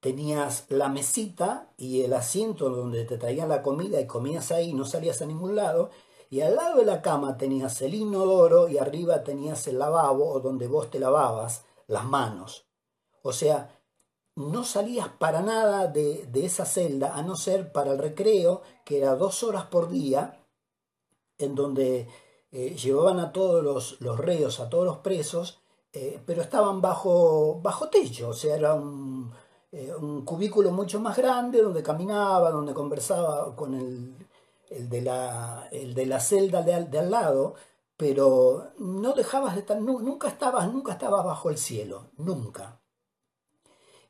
tenías 0.00 0.66
la 0.68 0.88
mesita 0.88 1.70
y 1.76 2.02
el 2.02 2.12
asiento 2.12 2.70
donde 2.70 3.04
te 3.04 3.18
traían 3.18 3.48
la 3.48 3.62
comida 3.62 4.00
y 4.00 4.06
comías 4.06 4.52
ahí, 4.52 4.74
no 4.74 4.84
salías 4.84 5.22
a 5.22 5.26
ningún 5.26 5.56
lado, 5.56 5.90
y 6.32 6.40
al 6.40 6.56
lado 6.56 6.78
de 6.78 6.86
la 6.86 7.02
cama 7.02 7.36
tenías 7.36 7.82
el 7.82 7.92
inodoro 7.92 8.66
y 8.66 8.78
arriba 8.78 9.22
tenías 9.22 9.66
el 9.66 9.78
lavabo 9.78 10.30
o 10.30 10.40
donde 10.40 10.66
vos 10.66 10.90
te 10.90 10.98
lavabas 10.98 11.66
las 11.88 12.06
manos. 12.06 12.64
O 13.20 13.34
sea, 13.34 13.78
no 14.36 14.64
salías 14.64 15.08
para 15.08 15.42
nada 15.42 15.88
de, 15.88 16.26
esa 16.32 16.64
celda, 16.64 17.14
a 17.14 17.22
no 17.22 17.36
ser 17.36 17.70
para 17.70 17.92
el 17.92 17.98
recreo, 17.98 18.62
que 18.82 18.96
era 18.96 19.14
dos 19.14 19.42
horas 19.42 19.66
por 19.66 19.90
día, 19.90 20.42
en 21.36 21.54
donde 21.54 22.08
eh, 22.50 22.76
llevaban 22.76 23.20
a 23.20 23.30
todos 23.30 23.62
los, 23.62 24.00
los, 24.00 24.18
reos, 24.18 24.58
a 24.58 24.70
todos 24.70 24.86
los 24.86 24.96
presos, 25.00 25.60
eh, 25.92 26.18
pero 26.24 26.40
estaban 26.40 26.80
bajo, 26.80 27.60
bajo 27.60 27.90
techo, 27.90 28.30
o 28.30 28.32
sea, 28.32 28.56
era 28.56 28.72
un, 28.72 29.30
eh, 29.70 29.92
un, 30.00 30.24
cubículo 30.24 30.70
mucho 30.70 30.98
más 30.98 31.14
grande 31.14 31.60
donde 31.60 31.82
caminaba, 31.82 32.50
donde 32.50 32.72
conversaba 32.72 33.54
con 33.54 33.74
el, 33.74 34.21
el, 34.76 34.88
de, 34.88 35.02
la, 35.02 35.68
el 35.70 35.94
de 35.94 36.06
la 36.06 36.20
celda 36.20 36.62
de 36.62 36.74
al, 36.74 37.10
lado, 37.10 37.54
pero 37.96 38.72
no 38.78 39.12
dejabas 39.12 39.54
de 39.54 39.60
estar, 39.60 39.80
nunca 39.80 40.28
estabas, 40.28 40.72
nunca 40.72 40.92
estabas 40.92 41.24
bajo 41.24 41.50
el 41.50 41.58
cielo, 41.58 42.10
nunca. 42.16 42.80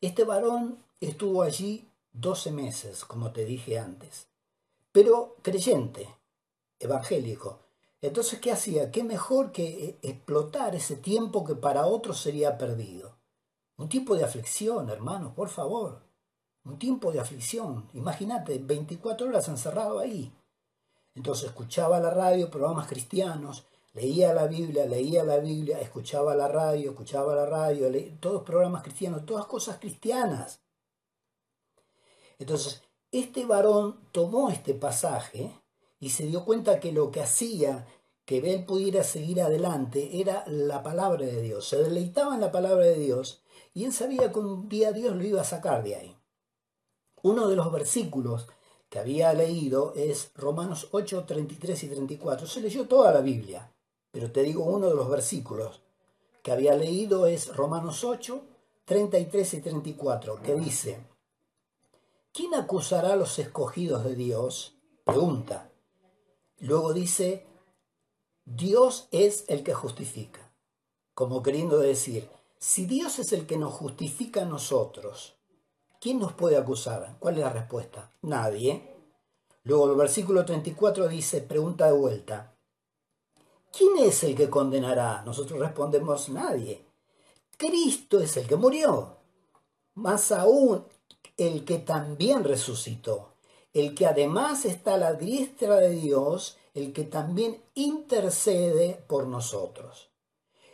Este 0.01 0.25
varón 0.25 0.83
estuvo 1.01 1.43
allí 1.43 1.89
12 2.13 2.53
meses, 2.53 3.05
como 3.05 3.33
te 3.33 3.45
dije 3.45 3.79
antes, 3.79 4.29
pero 4.93 5.37
creyente, 5.43 6.09
evangélico. 6.79 7.61
Entonces, 8.01 8.41
¿qué 8.41 8.51
hacía? 8.51 8.91
¿Qué 8.91 9.05
mejor 9.05 9.53
que 9.53 9.85
eh, 9.85 9.99
explotar 10.03 10.75
ese 10.75 10.97
tiempo 10.97 11.45
que 11.45 11.55
para 11.55 11.87
otros 11.87 12.21
sería 12.21 12.59
perdido? 12.59 13.17
Un 13.77 13.89
tiempo 13.89 14.17
de 14.17 14.25
aflicción, 14.25 14.91
hermanos, 14.91 15.33
por 15.35 15.49
favor. 15.49 16.03
Un 16.65 16.79
tiempo 16.79 17.13
de 17.13 17.21
aflicción. 17.21 17.89
Imagínate, 17.95 18.59
24 18.59 19.29
horas 19.29 19.49
encerrado 19.49 19.99
ahí. 19.99 20.33
Entonces 21.15 21.49
escuchaba 21.49 22.01
la 22.01 22.11
radio, 22.11 22.51
programas 22.51 22.89
cristianos, 22.89 23.65
leía 23.95 24.33
la 24.33 24.47
Biblia, 24.47 24.87
leía 24.87 25.25
la 25.25 25.39
Biblia, 25.39 25.81
escuchaba 25.81 26.35
la 26.35 26.49
radio, 26.49 26.91
escuchaba 26.91 27.35
la 27.35 27.47
radio, 27.47 27.89
todos 28.21 28.43
programas 28.43 28.83
cristianos, 28.83 29.27
todas 29.27 29.47
cosas 29.47 29.79
cristianas. 29.79 30.61
Entonces, 32.39 32.83
este 33.11 33.45
varón 33.45 34.01
tomó 34.11 34.51
este 34.51 34.75
pasaje 34.75 35.53
y 36.01 36.11
se 36.11 36.27
dio 36.27 36.45
cuenta 36.45 36.81
que 36.81 36.93
lo 36.93 37.11
que 37.11 37.21
hacía 37.21 37.87
que 38.25 38.39
él 38.39 38.65
pudiera 38.65 39.03
seguir 39.05 39.43
adelante 39.43 40.21
era 40.21 40.45
la 40.47 40.83
palabra 40.83 41.27
de 41.27 41.43
Dios. 41.43 41.69
Se 41.69 41.77
deleitaba 41.77 42.35
en 42.35 42.41
la 42.41 42.53
palabra 42.53 42.85
de 42.85 42.97
Dios 42.97 43.43
y 43.75 43.85
él 43.85 43.93
sabía 43.93 44.33
que 44.33 44.39
un 44.39 44.69
día 44.69 44.93
Dios 44.93 45.17
lo 45.17 45.25
iba 45.25 45.41
a 45.41 45.45
sacar 45.45 45.83
de 45.83 45.97
ahí. 45.97 46.17
Uno 47.23 47.49
de 47.49 47.57
los 47.57 47.71
versículos 47.73 48.49
que 48.93 48.99
había 48.99 49.33
leído 49.33 49.95
es 49.97 50.33
Romanos 50.35 50.89
8, 50.91 51.25
33 51.25 51.85
y 51.85 51.89
34. 51.89 52.47
Se 52.47 52.61
leyó 52.61 52.87
toda 52.87 53.11
la 53.11 53.23
Biblia, 53.23 53.73
pero 54.11 54.31
te 54.31 54.43
digo 54.43 54.65
uno 54.65 54.91
de 54.91 54.95
los 54.95 55.09
versículos 55.09 55.81
que 56.43 56.53
había 56.53 56.75
leído 56.75 57.27
es 57.27 57.57
Romanos 57.57 58.05
8, 58.05 58.45
33 58.85 59.55
y 59.55 59.61
34, 59.63 60.43
que 60.43 60.55
dice, 60.57 61.07
¿quién 62.35 62.53
acusará 62.53 63.15
a 63.15 63.17
los 63.17 63.39
escogidos 63.39 64.05
de 64.05 64.15
Dios? 64.15 64.75
Pregunta. 65.05 65.73
Luego 66.59 66.93
dice, 66.93 67.47
Dios 68.45 69.09
es 69.11 69.47
el 69.49 69.63
que 69.65 69.73
justifica, 69.73 70.53
como 71.15 71.43
queriendo 71.43 71.79
decir, 71.79 72.29
si 72.59 72.85
Dios 72.85 73.19
es 73.21 73.33
el 73.33 73.47
que 73.47 73.57
nos 73.57 73.73
justifica 73.73 74.43
a 74.43 74.45
nosotros, 74.45 75.39
¿Quién 76.03 76.19
nos 76.19 76.33
puede 76.33 76.57
acusar? 76.57 77.15
¿Cuál 77.21 77.37
es 77.37 77.45
la 77.45 77.51
respuesta? 77.53 78.11
Nadie. 78.23 78.93
Luego 79.63 79.89
el 79.89 79.97
versículo 79.97 80.45
34 80.45 81.07
dice, 81.07 81.43
pregunta 81.43 81.87
de 81.87 81.93
vuelta, 81.93 82.57
¿quién 83.71 83.99
es 83.99 84.25
el 84.25 84.35
que 84.35 84.51
condenará? 84.51 85.23
Nosotros 85.25 85.61
respondemos, 85.61 86.29
nadie. 86.29 86.85
Cristo 87.57 88.19
es 88.19 88.37
el 88.37 88.49
que 88.49 88.57
murió. 88.57 89.19
Más 89.95 90.33
aún, 90.33 90.85
el 91.37 91.65
que 91.65 91.79
también 91.79 92.43
resucitó, 92.43 93.35
el 93.73 93.95
que 93.95 94.07
además 94.07 94.65
está 94.65 94.95
a 94.95 94.99
la 94.99 95.13
diestra 95.15 95.77
de 95.77 95.91
Dios, 95.91 96.59
el 96.75 96.93
que 96.93 97.05
también 97.05 97.63
intercede 97.75 99.05
por 99.07 99.29
nosotros. 99.29 100.11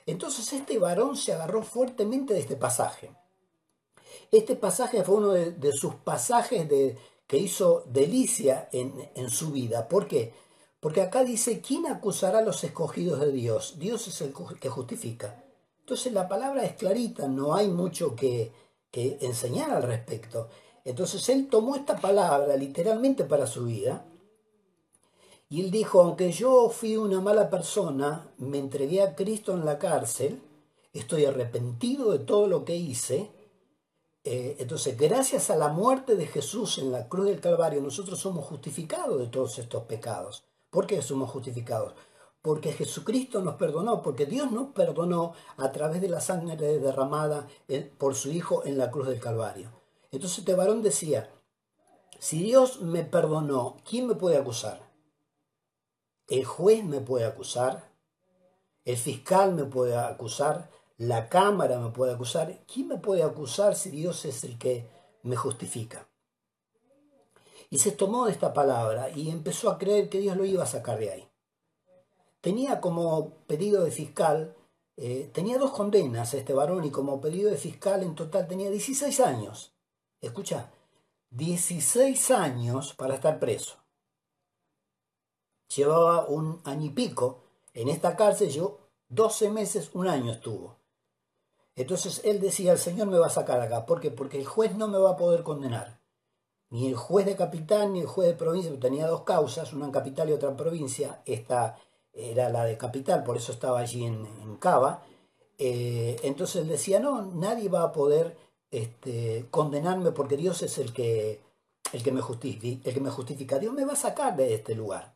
Entonces 0.06 0.54
este 0.54 0.78
varón 0.78 1.18
se 1.18 1.35
agarró 1.35 1.62
fuertemente 1.62 2.32
de 2.32 2.40
este 2.40 2.56
pasaje. 2.56 3.14
Este 4.30 4.56
pasaje 4.56 5.02
fue 5.04 5.16
uno 5.16 5.32
de, 5.32 5.73
sus 5.73 5.94
pasajes 5.94 6.68
de, 6.68 6.99
que 7.26 7.38
hizo 7.38 7.85
delicia 7.87 8.68
en, 8.73 9.30
su 9.30 9.52
vida. 9.52 9.88
¿Por 9.88 10.06
qué? 10.06 10.32
Porque 10.80 11.00
acá 11.00 11.25
dice, 11.25 11.61
¿quién 11.61 11.87
acusará 11.87 12.40
a 12.40 12.42
los 12.42 12.62
escogidos 12.62 13.20
de 13.20 13.32
Dios? 13.32 13.78
Dios 13.78 14.06
es 14.06 14.20
el 14.20 14.32
que 14.61 14.68
justifica. 14.68 15.42
Entonces 15.80 16.12
la 16.12 16.28
palabra 16.28 16.64
es 16.64 16.75
clarita, 16.75 17.26
no 17.26 17.54
hay 17.54 17.68
mucho 17.68 18.14
que, 18.14 18.52
que 18.90 19.18
enseñar 19.23 19.70
al 19.70 19.82
respecto. 19.82 20.49
Entonces 20.85 21.26
él 21.30 21.49
tomó 21.49 21.76
esta 21.76 21.99
palabra 21.99 22.56
literalmente 22.56 23.25
para 23.25 23.47
su 23.47 23.64
vida 23.64 24.04
y 25.50 25.62
él 25.62 25.70
dijo, 25.70 26.02
aunque 26.02 26.30
yo 26.30 26.68
fui 26.68 26.97
una 26.99 27.20
mala 27.20 27.49
persona, 27.49 28.28
me 28.37 28.58
entregué 28.58 29.00
a 29.00 29.14
Cristo 29.14 29.54
en 29.54 29.64
la 29.64 29.78
cárcel, 29.78 30.42
estoy 30.92 31.25
arrepentido 31.25 32.12
de 32.12 32.18
todo 32.18 32.47
lo 32.47 32.66
que 32.66 32.76
hice 32.76 33.30
eh, 34.30 34.56
entonces, 34.58 34.94
gracias 34.99 35.49
a 35.49 35.56
la 35.56 35.68
muerte 35.68 36.14
de 36.14 36.26
Jesús 36.26 36.76
en 36.76 36.92
la 36.92 37.08
cruz 37.08 37.25
del 37.25 37.40
Calvario, 37.40 37.80
nosotros 37.80 38.18
somos 38.18 38.44
justificados 38.44 39.18
de 39.18 39.28
todos 39.28 39.58
estos 39.58 39.85
pecados. 39.85 40.44
¿Por 40.68 40.87
qué 40.87 41.00
somos 41.00 41.30
justificados? 41.30 41.94
Porque 42.42 42.73
Jesucristo 42.73 43.40
nos 43.40 43.54
perdonó, 43.54 44.02
porque 44.02 44.26
Dios 44.26 44.52
nos 44.52 44.73
perdonó 44.75 45.32
a 45.56 45.73
través 45.73 46.02
de 46.02 46.11
la 46.11 46.20
sangre 46.20 46.56
derramada 46.78 47.49
por 47.97 48.14
su 48.14 48.30
Hijo 48.30 48.66
en 48.66 48.76
la 48.76 48.90
cruz 48.90 49.08
del 49.08 49.18
Calvario. 49.18 49.70
Entonces 50.11 50.40
este 50.40 50.54
varón 50.54 50.82
decía, 50.82 51.30
si 52.18 52.42
Dios 52.42 52.82
me 52.82 53.04
perdonó, 53.04 53.78
¿quién 53.88 54.06
me 54.08 54.14
puede 54.14 54.37
acusar? 54.37 54.92
El 56.26 56.44
juez 56.44 56.85
me 56.85 57.00
puede 57.00 57.25
acusar, 57.25 57.94
el 58.85 58.99
fiscal 58.99 59.54
me 59.54 59.64
puede 59.64 59.97
acusar, 59.97 60.68
la 60.99 61.28
Cámara 61.28 61.78
me 61.78 61.90
puede 61.90 62.12
acusar. 62.12 62.61
¿Quién 62.67 62.88
me 62.88 62.99
puede 62.99 63.23
acusar 63.23 63.75
si 63.76 63.90
Dios 63.90 64.25
es 64.25 64.45
el 64.45 64.59
que 64.59 64.87
me 65.23 65.37
justifica? 65.37 66.09
Y 67.71 67.78
se 67.78 67.93
tomó 67.93 68.26
de 68.26 68.33
esta 68.33 68.52
palabra 68.52 69.11
y 69.11 69.31
empezó 69.31 69.71
a 69.71 69.78
creer 69.78 70.09
que 70.09 70.19
Dios 70.19 70.37
lo 70.37 70.45
iba 70.45 70.64
a 70.64 70.67
sacar 70.67 70.99
de 70.99 71.11
ahí. 71.11 71.28
Tenía 72.40 72.81
como 72.81 73.31
pedido 73.47 73.85
de 73.85 73.90
fiscal, 73.90 74.57
eh, 74.97 75.31
tenía 75.33 75.59
dos 75.59 75.71
condenas 75.71 76.35
este 76.35 76.52
varón 76.52 76.85
y 76.85 76.90
como 76.90 77.21
pedido 77.21 77.50
de 77.50 77.57
fiscal 77.57 78.02
en 78.02 78.14
total 78.14 78.49
tenía 78.49 78.71
16 78.71 79.21
años. 79.21 79.73
Escucha, 80.21 80.73
16 81.31 82.31
años 82.33 82.95
para 82.95 83.14
estar 83.14 83.38
preso. 83.38 83.76
Llevaba 85.76 86.26
un 86.26 86.61
año 86.64 86.87
y 86.87 86.90
pico 86.90 87.45
en 87.75 87.88
esta 87.88 88.17
cárcel, 88.17 88.49
yo 88.50 88.78
12 89.11 89.50
meses, 89.50 89.90
un 89.93 90.09
año 90.09 90.33
estuvo. 90.33 90.77
Entonces 91.78 92.20
él 92.25 92.40
decía, 92.40 92.73
el 92.73 92.78
Señor 92.78 93.06
me 93.06 93.18
va 93.18 93.28
a 93.28 93.30
sacar 93.30 93.61
acá. 93.61 93.87
¿Por 93.87 94.00
qué? 94.00 94.11
Porque 94.11 94.37
el 94.37 94.44
juez 94.44 94.75
no 94.75 94.88
me 94.88 94.99
va 94.99 95.11
a 95.11 95.16
poder 95.16 95.44
condenar. 95.44 96.00
Ni 96.70 96.88
el 96.88 96.97
juez 96.97 97.25
de 97.25 97.37
capital 97.37 97.92
ni 97.92 98.00
el 98.00 98.06
juez 98.06 98.28
de 98.28 98.35
provincia, 98.35 98.73
tenía 98.80 99.06
dos 99.06 99.23
causas, 99.23 99.73
una 99.73 99.87
en 99.87 99.92
capital 99.92 100.28
y 100.28 100.32
otra 100.32 100.50
en 100.50 100.56
provincia. 100.56 101.23
Esta 101.25 101.78
era 102.12 102.49
la 102.49 102.64
de 102.64 102.76
capital, 102.76 103.23
por 103.23 103.37
eso 103.37 103.52
estaba 103.52 103.78
allí 103.78 104.04
en, 104.04 104.26
Cava. 104.58 105.04
Eh, 105.56 106.16
entonces 106.25 106.62
él 106.62 106.68
decía, 106.68 106.99
no, 106.99 107.23
nadie 107.23 107.68
va 107.68 107.85
a 107.85 107.92
poder 107.92 108.37
este, 108.73 109.47
condenarme 109.52 110.11
porque 110.11 110.37
Dios 110.37 110.62
es 110.62 110.78
el 110.78 110.92
que, 110.92 111.40
el, 111.92 112.02
que 112.02 112.11
me 112.11 112.20
el 112.20 112.94
que 112.94 113.00
me 113.00 113.11
justifica. 113.11 113.61
Dios 113.61 113.73
me 113.73 113.85
va 113.85 113.92
a 113.92 113.97
sacar 113.97 114.37
de 114.37 114.52
este 114.52 114.75
lugar. 114.75 115.14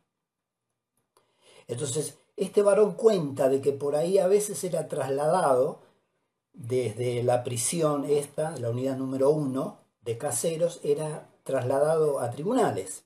Entonces, 1.66 2.18
este 2.36 2.62
varón 2.62 2.94
cuenta 2.94 3.48
de 3.48 3.60
que 3.60 3.72
por 3.72 3.96
ahí 3.96 4.18
a 4.18 4.28
veces 4.28 4.62
era 4.62 4.86
trasladado 4.86 5.80
desde 6.52 7.22
la 7.22 7.44
prisión 7.44 8.04
esta, 8.04 8.56
la 8.58 8.70
unidad 8.70 8.96
número 8.96 9.30
uno 9.30 9.80
de 10.02 10.18
caseros, 10.18 10.80
era 10.82 11.28
trasladado 11.44 12.20
a 12.20 12.30
tribunales. 12.30 13.04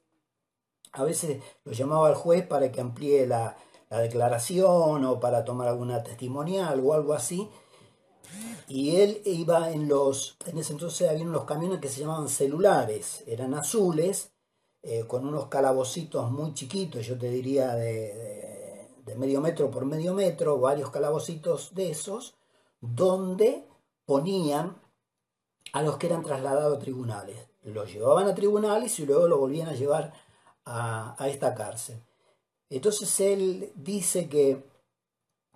A 0.92 1.04
veces 1.04 1.42
lo 1.64 1.72
llamaba 1.72 2.08
al 2.08 2.14
juez 2.14 2.46
para 2.46 2.72
que 2.72 2.80
amplíe 2.80 3.26
la, 3.26 3.56
declaración 3.88 5.04
o 5.04 5.20
para 5.20 5.44
tomar 5.44 5.68
alguna 5.68 6.02
testimonial 6.02 6.80
o 6.84 6.92
algo 6.92 7.14
así. 7.14 7.48
Y 8.66 8.96
él 8.96 9.22
iba 9.24 9.70
en 9.70 9.88
los, 9.88 10.36
en 10.44 10.58
ese 10.58 10.72
entonces 10.72 11.08
había 11.08 11.24
unos 11.24 11.44
camiones 11.44 11.80
que 11.80 11.88
se 11.88 12.00
llamaban 12.00 12.28
celulares, 12.28 13.22
eran 13.26 13.54
azules, 13.54 14.32
eh, 14.82 15.04
con 15.06 15.26
unos 15.26 15.46
calabocitos 15.46 16.30
muy 16.30 16.52
chiquitos, 16.52 17.06
yo 17.06 17.16
te 17.16 17.30
diría 17.30 17.74
de, 17.74 18.88
de 19.04 19.14
medio 19.14 19.40
metro 19.40 19.70
por 19.70 19.84
medio 19.84 20.14
metro, 20.14 20.58
varios 20.58 20.90
calabocitos 20.90 21.74
de 21.74 21.90
esos, 21.90 22.35
donde 22.94 23.66
ponían 24.04 24.76
a 25.72 25.82
los 25.82 25.96
que 25.96 26.06
eran 26.06 26.22
trasladados 26.22 26.76
a 26.76 26.80
tribunales. 26.80 27.36
Los 27.62 27.92
llevaban 27.92 28.28
a 28.28 28.34
tribunales 28.34 28.98
y 29.00 29.06
luego 29.06 29.28
lo 29.28 29.38
volvían 29.38 29.68
a 29.68 29.74
llevar 29.74 30.12
a, 30.64 31.16
esta 31.28 31.54
cárcel. 31.54 32.02
Entonces 32.70 33.20
él 33.20 33.72
dice 33.74 34.28
que 34.28 34.64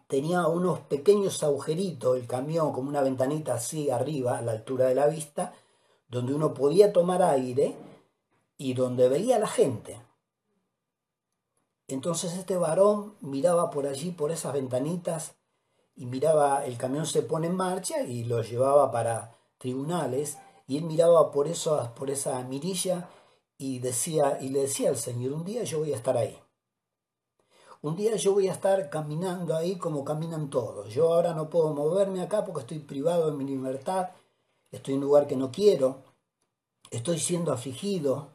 tenía 0.07 0.47
unos 0.47 0.81
pequeños 0.81 1.43
agujeritos, 1.43 2.17
el 2.17 2.27
camión 2.27 2.73
como 2.73 2.89
una 2.89 3.03
ventanita 3.03 3.55
así 3.55 3.91
arriba, 3.91 4.39
a 4.39 4.43
la 4.43 4.53
altura 4.53 4.87
de 4.87 4.95
la 4.95 5.07
vista, 5.07 5.55
donde 6.09 6.35
uno 6.35 6.53
podía 6.55 6.93
tomar 6.93 7.23
aire 7.23 7.77
y 8.57 8.75
donde 8.75 9.09
veía 9.09 9.37
a 9.37 9.41
la 9.41 9.49
gente. 9.49 10.01
Entonces 11.87 12.35
este 12.35 12.57
varón 12.57 13.15
miraba 13.21 13.71
por 13.71 13.87
allí, 13.87 14.11
por 14.11 14.31
esas 14.31 14.53
ventanitas, 14.53 15.35
y 16.01 16.07
miraba, 16.07 16.65
el 16.65 16.79
camión 16.79 17.05
se 17.05 17.21
pone 17.21 17.47
en 17.49 17.55
marcha 17.55 18.01
y 18.01 18.25
lo 18.25 18.41
llevaba 18.41 18.91
para 18.91 19.37
tribunales, 19.59 20.39
y 20.67 20.79
él 20.79 20.85
miraba 20.85 21.31
por, 21.31 21.47
eso, 21.47 21.91
por 21.95 22.09
esa 22.09 22.43
mirilla 22.43 23.11
y, 23.59 23.81
decía, 23.81 24.39
y 24.41 24.49
le 24.49 24.61
decía 24.63 24.89
al 24.89 24.97
Señor, 24.97 25.35
un 25.35 25.45
día 25.45 25.63
yo 25.65 25.81
voy 25.81 25.93
a 25.93 25.97
estar 25.97 26.17
ahí. 26.17 26.39
Un 27.83 27.97
día 27.97 28.17
yo 28.17 28.33
voy 28.33 28.49
a 28.49 28.53
estar 28.53 28.89
caminando 28.89 29.55
ahí 29.55 29.77
como 29.77 30.03
caminan 30.03 30.49
todos. 30.49 30.89
Yo 30.89 31.13
ahora 31.13 31.35
no 31.35 31.51
puedo 31.51 31.75
moverme 31.75 32.23
acá 32.23 32.47
porque 32.47 32.61
estoy 32.61 32.79
privado 32.79 33.31
de 33.31 33.37
mi 33.37 33.45
libertad, 33.45 34.09
estoy 34.71 34.95
en 34.95 35.01
un 35.01 35.05
lugar 35.05 35.27
que 35.27 35.37
no 35.37 35.51
quiero, 35.51 36.03
estoy 36.91 37.19
siendo 37.19 37.53
afligido, 37.53 38.29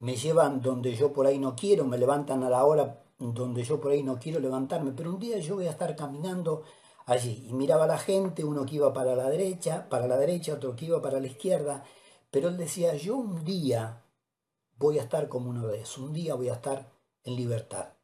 me 0.00 0.14
llevan 0.14 0.60
donde 0.60 0.94
yo 0.94 1.14
por 1.14 1.26
ahí 1.26 1.38
no 1.38 1.56
quiero, 1.56 1.86
me 1.86 1.96
levantan 1.96 2.42
a 2.42 2.50
la 2.50 2.66
hora 2.66 3.02
donde 3.18 3.62
yo 3.62 3.80
por 3.80 3.92
ahí 3.92 4.02
no 4.02 4.18
quiero 4.18 4.40
levantarme, 4.40 4.92
pero 4.92 5.08
un 5.08 5.18
día 5.18 5.38
yo 5.38 5.54
voy 5.54 5.68
a 5.68 5.70
estar 5.70 5.96
caminando 5.96 6.64
allí 7.08 7.46
y 7.48 7.54
miraba 7.54 7.84
a 7.84 7.88
la 7.88 7.98
gente, 7.98 8.44
uno 8.44 8.66
que 8.66 8.76
iba 8.76 8.92
para 8.92 9.16
la 9.16 9.30
derecha, 9.30 9.88
para 9.88 10.06
la 10.06 10.18
derecha, 10.18 10.52
otro 10.52 10.76
que 10.76 10.84
iba 10.84 11.00
para 11.00 11.20
la 11.20 11.26
izquierda, 11.26 11.82
pero 12.30 12.48
él 12.48 12.58
decía, 12.58 12.94
yo 12.94 13.16
un 13.16 13.44
día 13.44 14.04
voy 14.76 14.98
a 14.98 15.02
estar 15.02 15.28
como 15.28 15.48
uno 15.48 15.66
de 15.66 15.82
un 15.96 16.12
día 16.12 16.34
voy 16.34 16.50
a 16.50 16.54
estar 16.54 16.92
en 17.24 17.34
libertad. 17.34 17.94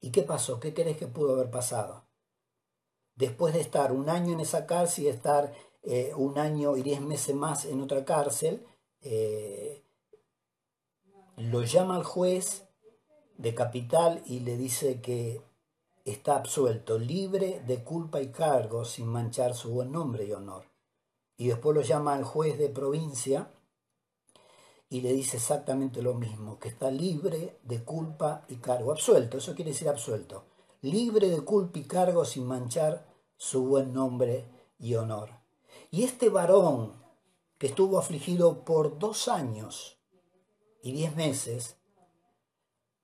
¿Y 0.00 0.10
qué 0.10 0.22
pasó? 0.22 0.58
¿Qué 0.58 0.74
crees 0.74 0.96
que 0.96 1.06
pudo 1.06 1.34
haber 1.34 1.50
pasado? 1.50 2.04
Después 3.14 3.54
de 3.54 3.60
estar 3.60 3.92
un 3.92 4.08
año 4.08 4.32
en 4.32 4.40
esa 4.40 4.66
cárcel 4.66 5.04
y 5.04 5.08
estar 5.08 5.54
eh, 5.84 6.12
un 6.16 6.38
año 6.38 6.76
y 6.76 6.82
diez 6.82 7.00
meses 7.00 7.36
más 7.36 7.64
en 7.64 7.80
otra 7.80 8.04
cárcel, 8.04 8.66
eh, 9.02 9.84
lo 11.36 11.62
llama 11.62 11.94
al 11.94 12.02
juez 12.02 12.64
de 13.38 13.54
capital 13.54 14.20
y 14.26 14.40
le 14.40 14.56
dice 14.56 15.00
que 15.00 15.42
está 16.04 16.36
absuelto, 16.36 16.98
libre 16.98 17.62
de 17.66 17.84
culpa 17.84 18.20
y 18.20 18.28
cargo, 18.28 18.84
sin 18.84 19.06
manchar 19.06 19.54
su 19.54 19.70
buen 19.70 19.92
nombre 19.92 20.24
y 20.24 20.32
honor. 20.32 20.64
Y 21.36 21.48
después 21.48 21.74
lo 21.76 21.82
llama 21.82 22.14
al 22.14 22.24
juez 22.24 22.58
de 22.58 22.68
provincia 22.68 23.50
y 24.88 25.00
le 25.00 25.12
dice 25.12 25.38
exactamente 25.38 26.02
lo 26.02 26.14
mismo, 26.14 26.58
que 26.58 26.68
está 26.68 26.90
libre 26.90 27.58
de 27.62 27.82
culpa 27.82 28.44
y 28.48 28.56
cargo. 28.56 28.92
Absuelto, 28.92 29.38
eso 29.38 29.54
quiere 29.54 29.70
decir 29.70 29.88
absuelto. 29.88 30.44
Libre 30.82 31.30
de 31.30 31.40
culpa 31.40 31.78
y 31.78 31.84
cargo 31.84 32.24
sin 32.24 32.46
manchar 32.46 33.06
su 33.36 33.64
buen 33.64 33.92
nombre 33.92 34.44
y 34.78 34.94
honor. 34.94 35.30
Y 35.90 36.02
este 36.04 36.28
varón 36.28 36.92
que 37.58 37.68
estuvo 37.68 37.98
afligido 37.98 38.64
por 38.64 38.98
dos 38.98 39.28
años 39.28 39.96
y 40.82 40.92
diez 40.92 41.14
meses, 41.14 41.76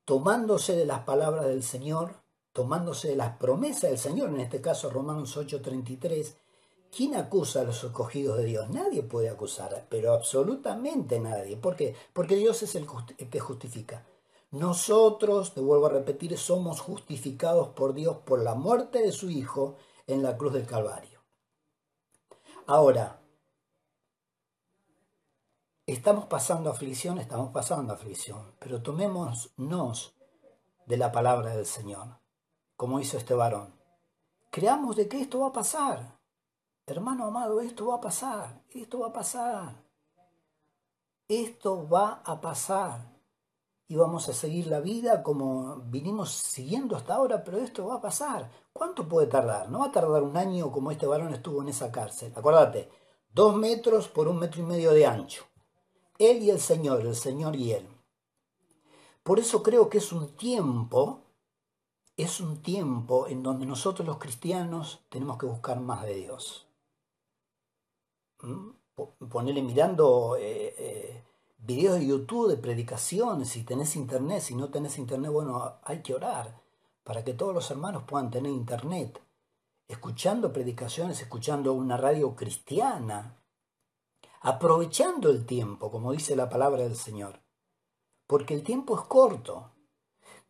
tomándose 0.04 0.74
de 0.74 0.84
las 0.84 1.04
palabras 1.04 1.46
del 1.46 1.62
Señor, 1.62 2.16
tomándose 2.58 3.14
las 3.14 3.36
promesas 3.36 3.82
del 3.82 3.98
Señor, 3.98 4.30
en 4.30 4.40
este 4.40 4.60
caso 4.60 4.90
Romanos 4.90 5.36
8:33, 5.36 6.34
¿Quién 6.90 7.14
acusa 7.14 7.60
a 7.60 7.62
los 7.64 7.84
escogidos 7.84 8.36
de 8.36 8.46
Dios? 8.46 8.68
Nadie 8.70 9.04
puede 9.04 9.30
acusar, 9.30 9.86
pero 9.88 10.12
absolutamente 10.12 11.20
nadie. 11.20 11.56
¿Por 11.56 11.76
qué? 11.76 11.94
Porque 12.12 12.34
Dios 12.34 12.60
es 12.64 12.74
el, 12.74 12.84
que 13.30 13.38
justifica. 13.38 14.04
Nosotros, 14.50 15.54
te 15.54 15.60
vuelvo 15.60 15.86
a 15.86 15.90
repetir, 15.90 16.36
somos 16.36 16.80
justificados 16.80 17.68
por 17.68 17.94
Dios 17.94 18.16
por 18.24 18.42
la 18.42 18.56
muerte 18.56 19.02
de 19.02 19.12
su 19.12 19.30
Hijo 19.30 19.76
en 20.08 20.24
la 20.24 20.36
cruz 20.36 20.54
del 20.54 20.66
Calvario. 20.66 21.20
Ahora, 22.66 23.20
estamos 25.86 26.26
pasando 26.26 26.70
aflicción, 26.70 27.18
estamos 27.18 27.52
pasando 27.52 27.92
aflicción, 27.92 28.54
pero 28.58 28.82
tomémonos 28.82 30.14
de 30.86 30.96
la 30.96 31.12
palabra 31.12 31.54
del 31.54 31.66
Señor, 31.66 32.18
como 32.78 33.00
hizo 33.00 33.18
este 33.18 33.34
varón. 33.34 33.74
Creamos 34.50 34.94
de 34.94 35.08
que 35.08 35.20
esto 35.20 35.40
va 35.40 35.48
a 35.48 35.52
pasar. 35.52 36.16
Hermano 36.86 37.26
amado, 37.26 37.60
esto 37.60 37.88
va 37.88 37.96
a 37.96 38.00
pasar, 38.00 38.62
esto 38.70 39.00
va 39.00 39.08
a 39.08 39.12
pasar. 39.12 39.84
Esto 41.26 41.88
va 41.88 42.22
a 42.24 42.40
pasar. 42.40 43.18
Y 43.88 43.96
vamos 43.96 44.28
a 44.28 44.32
seguir 44.32 44.68
la 44.68 44.78
vida 44.78 45.24
como 45.24 45.78
vinimos 45.86 46.30
siguiendo 46.30 46.94
hasta 46.94 47.16
ahora, 47.16 47.42
pero 47.42 47.58
esto 47.58 47.84
va 47.84 47.96
a 47.96 48.00
pasar. 48.00 48.48
¿Cuánto 48.72 49.08
puede 49.08 49.26
tardar? 49.26 49.68
No 49.68 49.80
va 49.80 49.86
a 49.86 49.92
tardar 49.92 50.22
un 50.22 50.36
año 50.36 50.70
como 50.70 50.92
este 50.92 51.06
varón 51.06 51.34
estuvo 51.34 51.60
en 51.62 51.70
esa 51.70 51.90
cárcel. 51.90 52.32
Acuérdate, 52.36 52.88
dos 53.34 53.56
metros 53.56 54.06
por 54.06 54.28
un 54.28 54.38
metro 54.38 54.62
y 54.62 54.66
medio 54.66 54.92
de 54.92 55.04
ancho. 55.04 55.42
Él 56.16 56.44
y 56.44 56.50
el 56.50 56.60
Señor, 56.60 57.00
el 57.00 57.16
Señor 57.16 57.56
y 57.56 57.72
Él. 57.72 57.88
Por 59.24 59.40
eso 59.40 59.64
creo 59.64 59.88
que 59.88 59.98
es 59.98 60.12
un 60.12 60.36
tiempo, 60.36 61.27
es 62.18 62.40
un 62.40 62.60
tiempo 62.62 63.28
en 63.28 63.44
donde 63.44 63.64
nosotros 63.64 64.06
los 64.06 64.18
cristianos 64.18 65.00
tenemos 65.08 65.38
que 65.38 65.46
buscar 65.46 65.78
más 65.78 66.02
de 66.02 66.14
Dios. 66.14 66.66
Ponerle 69.30 69.62
mirando 69.62 70.36
eh, 70.36 70.74
eh, 70.76 71.24
videos 71.58 72.00
de 72.00 72.06
YouTube 72.08 72.48
de 72.48 72.56
predicaciones, 72.56 73.50
si 73.50 73.62
tenés 73.62 73.94
internet, 73.94 74.42
si 74.42 74.56
no 74.56 74.68
tenés 74.68 74.98
internet, 74.98 75.30
bueno, 75.30 75.76
hay 75.84 76.02
que 76.02 76.12
orar 76.12 76.60
para 77.04 77.22
que 77.22 77.34
todos 77.34 77.54
los 77.54 77.70
hermanos 77.70 78.02
puedan 78.02 78.32
tener 78.32 78.50
internet, 78.50 79.22
escuchando 79.86 80.52
predicaciones, 80.52 81.22
escuchando 81.22 81.72
una 81.72 81.96
radio 81.96 82.34
cristiana, 82.34 83.40
aprovechando 84.40 85.30
el 85.30 85.46
tiempo, 85.46 85.92
como 85.92 86.10
dice 86.10 86.34
la 86.34 86.48
palabra 86.48 86.82
del 86.82 86.96
Señor, 86.96 87.40
porque 88.26 88.54
el 88.54 88.64
tiempo 88.64 88.96
es 88.96 89.02
corto. 89.02 89.70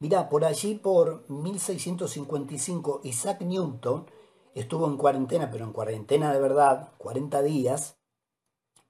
Mira, 0.01 0.29
por 0.29 0.45
allí 0.45 0.77
por 0.77 1.29
1655 1.29 3.01
Isaac 3.03 3.41
Newton 3.41 4.07
estuvo 4.55 4.87
en 4.87 4.97
cuarentena, 4.97 5.51
pero 5.51 5.65
en 5.65 5.73
cuarentena 5.73 6.33
de 6.33 6.41
verdad, 6.41 6.93
40 6.99 7.43
días, 7.43 7.99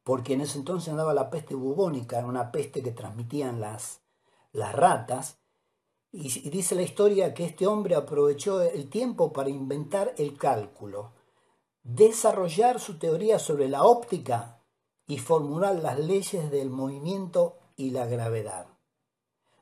porque 0.04 0.34
en 0.34 0.42
ese 0.42 0.58
entonces 0.58 0.90
andaba 0.90 1.14
la 1.14 1.30
peste 1.30 1.54
bubónica, 1.54 2.18
una 2.26 2.52
peste 2.52 2.82
que 2.82 2.92
transmitían 2.92 3.60
las, 3.60 4.02
las 4.52 4.74
ratas, 4.74 5.38
y, 6.12 6.48
dice 6.50 6.74
la 6.74 6.82
historia 6.82 7.34
que 7.34 7.44
este 7.44 7.66
hombre 7.66 7.94
aprovechó 7.94 8.62
el 8.62 8.88
tiempo 8.88 9.32
para 9.32 9.50
inventar 9.50 10.14
el 10.18 10.36
cálculo, 10.36 11.12
desarrollar 11.82 12.80
su 12.80 12.98
teoría 12.98 13.38
sobre 13.38 13.68
la 13.68 13.82
óptica 13.84 14.62
y 15.06 15.18
formular 15.18 15.76
las 15.76 15.98
leyes 15.98 16.50
del 16.50 16.68
movimiento 16.68 17.58
y 17.76 17.90
la 17.90 18.06
gravedad. 18.06 18.67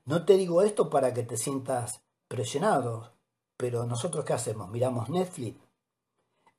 No 0.07 0.25
te 0.25 0.37
digo 0.37 0.63
esto 0.63 0.89
para 0.89 1.13
que 1.13 1.25
te 1.25 1.37
sientas 1.37 2.01
presionado, 2.29 3.15
pero 3.57 3.87
nosotros 3.87 4.25
qué 4.25 4.35
hacemos? 4.35 4.71
Miramos 4.71 5.11
Netflix, 5.11 5.59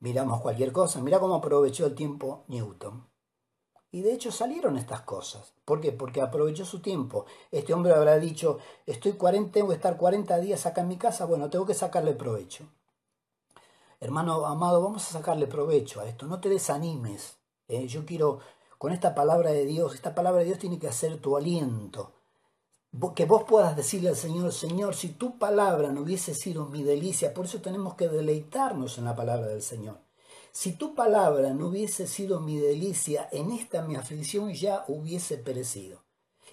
miramos 0.01 0.41
cualquier 0.41 0.73
cosa. 0.73 0.99
Mira 0.99 1.21
cómo 1.21 1.35
aprovechó 1.35 1.85
el 1.85 1.95
tiempo 1.95 2.43
Newton. 2.49 3.07
Y 3.89 4.01
de 4.01 4.11
hecho 4.11 4.33
salieron 4.33 4.77
estas 4.77 5.03
cosas. 5.03 5.53
¿Por 5.63 5.79
qué? 5.79 5.93
Porque 5.93 6.21
aprovechó 6.21 6.65
su 6.65 6.81
tiempo. 6.81 7.25
Este 7.49 7.73
hombre 7.73 7.93
habrá 7.93 8.19
dicho, 8.19 8.59
estoy 8.85 9.13
40, 9.13 9.53
tengo 9.53 9.69
que 9.69 9.75
estar 9.75 9.95
40 9.95 10.39
días 10.39 10.65
acá 10.65 10.81
en 10.81 10.89
mi 10.89 10.97
casa, 10.97 11.23
bueno, 11.23 11.49
tengo 11.49 11.65
que 11.65 11.73
sacarle 11.73 12.15
provecho. 12.15 12.65
Hermano 14.01 14.45
amado, 14.45 14.83
vamos 14.83 15.07
a 15.07 15.13
sacarle 15.13 15.47
provecho 15.47 16.01
a 16.01 16.05
esto. 16.05 16.27
No 16.27 16.41
te 16.41 16.49
desanimes. 16.49 17.37
¿eh? 17.69 17.87
Yo 17.87 18.05
quiero, 18.05 18.39
con 18.77 18.91
esta 18.91 19.15
palabra 19.15 19.51
de 19.51 19.65
Dios, 19.65 19.95
esta 19.95 20.13
palabra 20.13 20.39
de 20.39 20.47
Dios 20.47 20.59
tiene 20.59 20.79
que 20.79 20.89
hacer 20.89 21.21
tu 21.21 21.37
aliento 21.37 22.16
que 23.15 23.25
vos 23.25 23.43
puedas 23.43 23.75
decirle 23.75 24.09
al 24.09 24.15
Señor, 24.15 24.51
Señor, 24.53 24.95
si 24.95 25.09
tu 25.09 25.37
palabra 25.37 25.91
no 25.91 26.01
hubiese 26.01 26.33
sido 26.33 26.65
mi 26.65 26.83
delicia, 26.83 27.33
por 27.33 27.45
eso 27.45 27.61
tenemos 27.61 27.95
que 27.95 28.09
deleitarnos 28.09 28.97
en 28.97 29.05
la 29.05 29.15
palabra 29.15 29.47
del 29.47 29.61
Señor. 29.61 29.99
Si 30.51 30.73
tu 30.73 30.95
palabra 30.95 31.53
no 31.53 31.67
hubiese 31.67 32.07
sido 32.07 32.39
mi 32.39 32.57
delicia, 32.57 33.29
en 33.31 33.51
esta 33.51 33.83
mi 33.83 33.95
aflicción 33.95 34.53
ya 34.53 34.85
hubiese 34.87 35.37
perecido. 35.37 36.01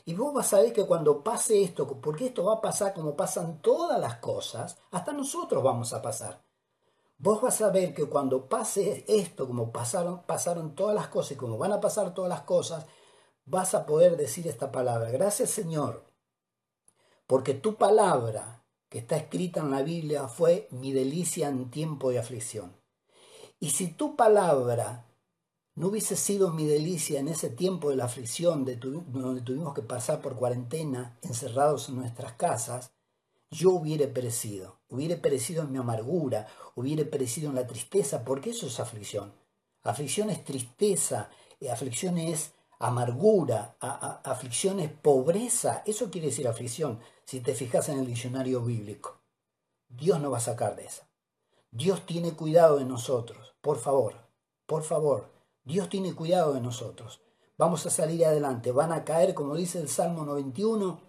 Y 0.05 0.15
vos 0.15 0.35
vas 0.35 0.53
a 0.53 0.61
ver 0.61 0.75
que 0.75 0.87
cuando 0.87 1.23
pase 1.23 1.63
esto, 1.63 1.87
porque 1.87 2.27
esto 2.27 2.45
va 2.45 2.55
a 2.55 2.61
pasar 2.61 2.93
como 2.93 3.17
pasan 3.17 3.63
todas 3.63 3.99
las 3.99 4.17
cosas, 4.17 4.77
hasta 4.91 5.15
nosotros 5.15 5.63
vamos 5.63 5.95
a 5.95 6.03
pasar. 6.03 6.43
Vos 7.17 7.41
vas 7.41 7.63
a 7.63 7.71
ver 7.71 7.95
que 7.95 8.05
cuando 8.05 8.47
pase 8.47 9.05
esto, 9.09 9.47
como 9.47 9.73
pasaron, 9.73 10.23
pasaron 10.27 10.75
todas 10.75 10.95
las 10.95 11.09
cosas 11.09 11.33
y 11.33 11.37
como 11.37 11.57
van 11.57 11.73
a 11.73 11.81
pasar 11.81 12.13
todas 12.13 12.29
las 12.29 12.43
cosas, 12.43 12.85
vas 13.47 13.75
a 13.75 13.87
poder 13.87 14.19
decir 14.19 14.47
esta 14.47 14.71
palabra. 14.71 15.11
Gracias 15.11 15.49
Señor, 15.49 16.05
porque 17.27 17.55
tu 17.55 17.77
palabra 17.77 18.65
que 18.89 18.99
está 18.99 19.17
escrita 19.17 19.61
en 19.61 19.71
la 19.71 19.83
Biblia 19.83 20.29
fue 20.29 20.69
mi 20.71 20.93
delicia 20.93 21.49
en 21.49 21.71
tiempo 21.71 22.11
de 22.11 22.19
aflicción. 22.19 22.77
Y 23.59 23.71
si 23.71 23.89
tu 23.89 24.15
palabra 24.17 25.07
no 25.75 25.89
hubiese 25.89 26.17
sido 26.17 26.53
mi 26.53 26.67
delicia 26.67 27.19
en 27.19 27.29
ese 27.29 27.51
tiempo 27.51 27.91
de 27.91 27.97
la 27.97 28.05
aflicción, 28.05 28.65
de 28.65 28.77
donde 28.77 29.41
tuvimos 29.41 29.75
que 29.75 29.83
pasar 29.83 30.21
por 30.21 30.37
cuarentena, 30.37 31.19
encerrados 31.23 31.89
en 31.89 31.97
nuestras 31.97 32.35
casas, 32.35 32.93
yo 33.51 33.71
hubiera 33.71 34.13
perecido, 34.13 34.81
hubiera 34.89 35.17
perecido 35.17 35.63
en 35.63 35.73
mi 35.73 35.79
amargura, 35.79 36.47
hubiera 36.75 37.05
perecido 37.05 37.51
en 37.51 37.57
la 37.57 37.67
tristeza, 37.67 38.25
porque 38.25 38.51
eso 38.51 38.67
es 38.67 38.79
aflicción. 38.79 39.33
Aflicción 39.83 40.31
es 40.31 40.45
tristeza, 40.45 41.31
aflicción 41.71 42.19
es 42.19 42.53
amargura, 42.87 43.77
es 44.79 44.91
pobreza, 44.91 45.83
eso 45.87 46.11
quiere 46.11 46.29
decir 46.29 46.47
aflicción, 46.47 47.01
si 47.25 47.41
te 47.41 47.55
fijas 47.55 47.89
en 47.89 47.99
el 47.99 48.07
diccionario 48.07 48.61
bíblico. 48.63 49.21
Dios 49.89 50.21
no 50.21 50.31
va 50.31 50.39
a 50.39 50.41
sacar 50.41 50.77
de 50.77 50.85
esa. 50.85 51.09
Dios 51.71 52.05
tiene 52.05 52.35
cuidado 52.35 52.77
de 52.77 52.85
nosotros, 52.85 53.55
por 53.61 53.79
favor, 53.79 54.15
por 54.67 54.83
favor, 54.83 55.31
Dios 55.65 55.89
tiene 55.89 56.15
cuidado 56.15 56.53
de 56.53 56.61
nosotros. 56.61 57.21
Vamos 57.57 57.87
a 57.87 57.91
salir 57.91 58.27
adelante, 58.27 58.71
van 58.71 58.93
a 58.93 59.05
caer, 59.05 59.33
como 59.33 59.57
dice 59.57 59.79
el 59.81 59.89
Salmo 59.89 60.25
91, 60.25 61.01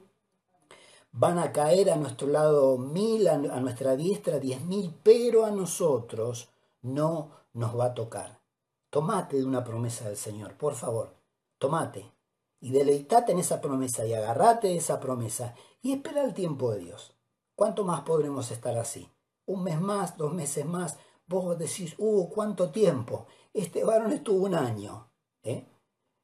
van 1.11 1.39
a 1.39 1.51
caer 1.51 1.89
a 1.89 1.97
nuestro 1.97 2.27
lado 2.27 2.77
mil, 2.77 3.27
a 3.27 3.37
nuestra 3.37 3.95
diestra 3.95 4.39
diez 4.39 4.61
mil, 4.61 4.95
pero 5.03 5.45
a 5.45 5.51
nosotros 5.51 6.49
no 6.81 7.31
nos 7.53 7.77
va 7.77 7.85
a 7.85 7.93
tocar. 7.93 8.39
Tomate 8.89 9.37
de 9.37 9.45
una 9.45 9.63
promesa 9.63 10.07
del 10.07 10.17
Señor, 10.17 10.55
por 10.57 10.75
favor, 10.75 11.14
tomate 11.65 12.11
y 12.59 12.69
deleitate 12.69 13.31
en 13.31 13.39
esa 13.39 13.59
promesa 13.59 14.05
y 14.05 14.13
agarrate 14.13 14.75
esa 14.75 14.99
promesa 14.99 15.55
y 15.81 15.93
espera 15.93 16.23
el 16.23 16.35
tiempo 16.35 16.71
de 16.71 16.79
Dios. 16.79 17.15
¿Cuánto 17.55 17.83
más 17.83 18.01
podremos 18.01 18.51
estar 18.51 18.77
así? 18.77 19.09
Un 19.47 19.63
mes 19.63 19.81
más, 19.81 20.15
dos 20.15 20.31
meses 20.31 20.63
más. 20.63 20.97
Vos 21.25 21.57
decís, 21.57 21.95
uh, 21.97 22.29
¿cuánto 22.29 22.69
tiempo? 22.69 23.25
Este 23.51 23.83
varón 23.83 24.11
estuvo 24.11 24.45
un 24.45 24.53
año. 24.53 25.09
¿eh? 25.41 25.67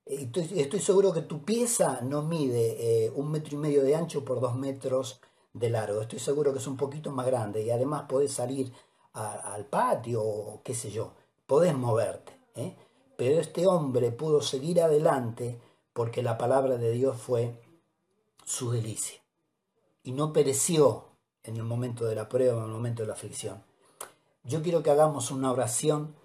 Estoy, 0.06 0.80
seguro 0.80 1.12
que 1.12 1.24
tu 1.24 1.44
pieza 1.44 2.02
no 2.02 2.22
mide 2.22 3.06
eh, 3.06 3.12
un 3.16 3.32
metro 3.32 3.56
y 3.56 3.58
medio 3.58 3.82
de 3.82 3.96
ancho 3.96 4.24
por 4.24 4.42
dos 4.42 4.56
metros 4.56 5.22
de 5.54 5.72
largo. 5.72 6.02
Estoy 6.02 6.20
seguro 6.20 6.54
que 6.54 6.60
es 6.60 6.68
un 6.68 6.78
poquito 6.78 7.10
más 7.12 7.26
grande 7.26 7.64
y 7.64 7.72
además 7.72 8.04
podés 8.08 8.32
salir 8.32 8.72
al 9.14 9.66
patio 9.66 10.22
o 10.24 10.62
qué 10.64 10.76
sé 10.76 10.92
yo. 10.92 11.14
Podés 11.48 11.76
moverte. 11.76 12.40
¿eh? 12.54 12.76
Pero 13.22 13.40
este 13.40 13.68
hombre 13.68 14.10
pudo 14.12 14.42
seguir 14.42 14.82
adelante 14.82 15.62
porque 15.94 16.24
la 16.24 16.40
palabra 16.40 16.78
de 16.78 16.92
Dios 16.92 17.22
fue 17.22 17.62
su 18.44 18.72
delicia. 18.72 19.22
Y 20.02 20.12
no 20.12 20.34
pereció 20.34 21.06
en 21.44 21.56
el 21.56 21.64
momento 21.64 22.06
de 22.06 22.16
la 22.16 22.28
prueba, 22.28 22.58
en 22.58 22.64
el 22.64 22.72
momento 22.72 23.04
de 23.04 23.08
la 23.10 23.14
aflicción. 23.14 23.64
Yo 24.44 24.64
quiero 24.64 24.82
que 24.82 24.90
hagamos 24.90 25.30
una 25.30 25.52
oración 25.52 26.16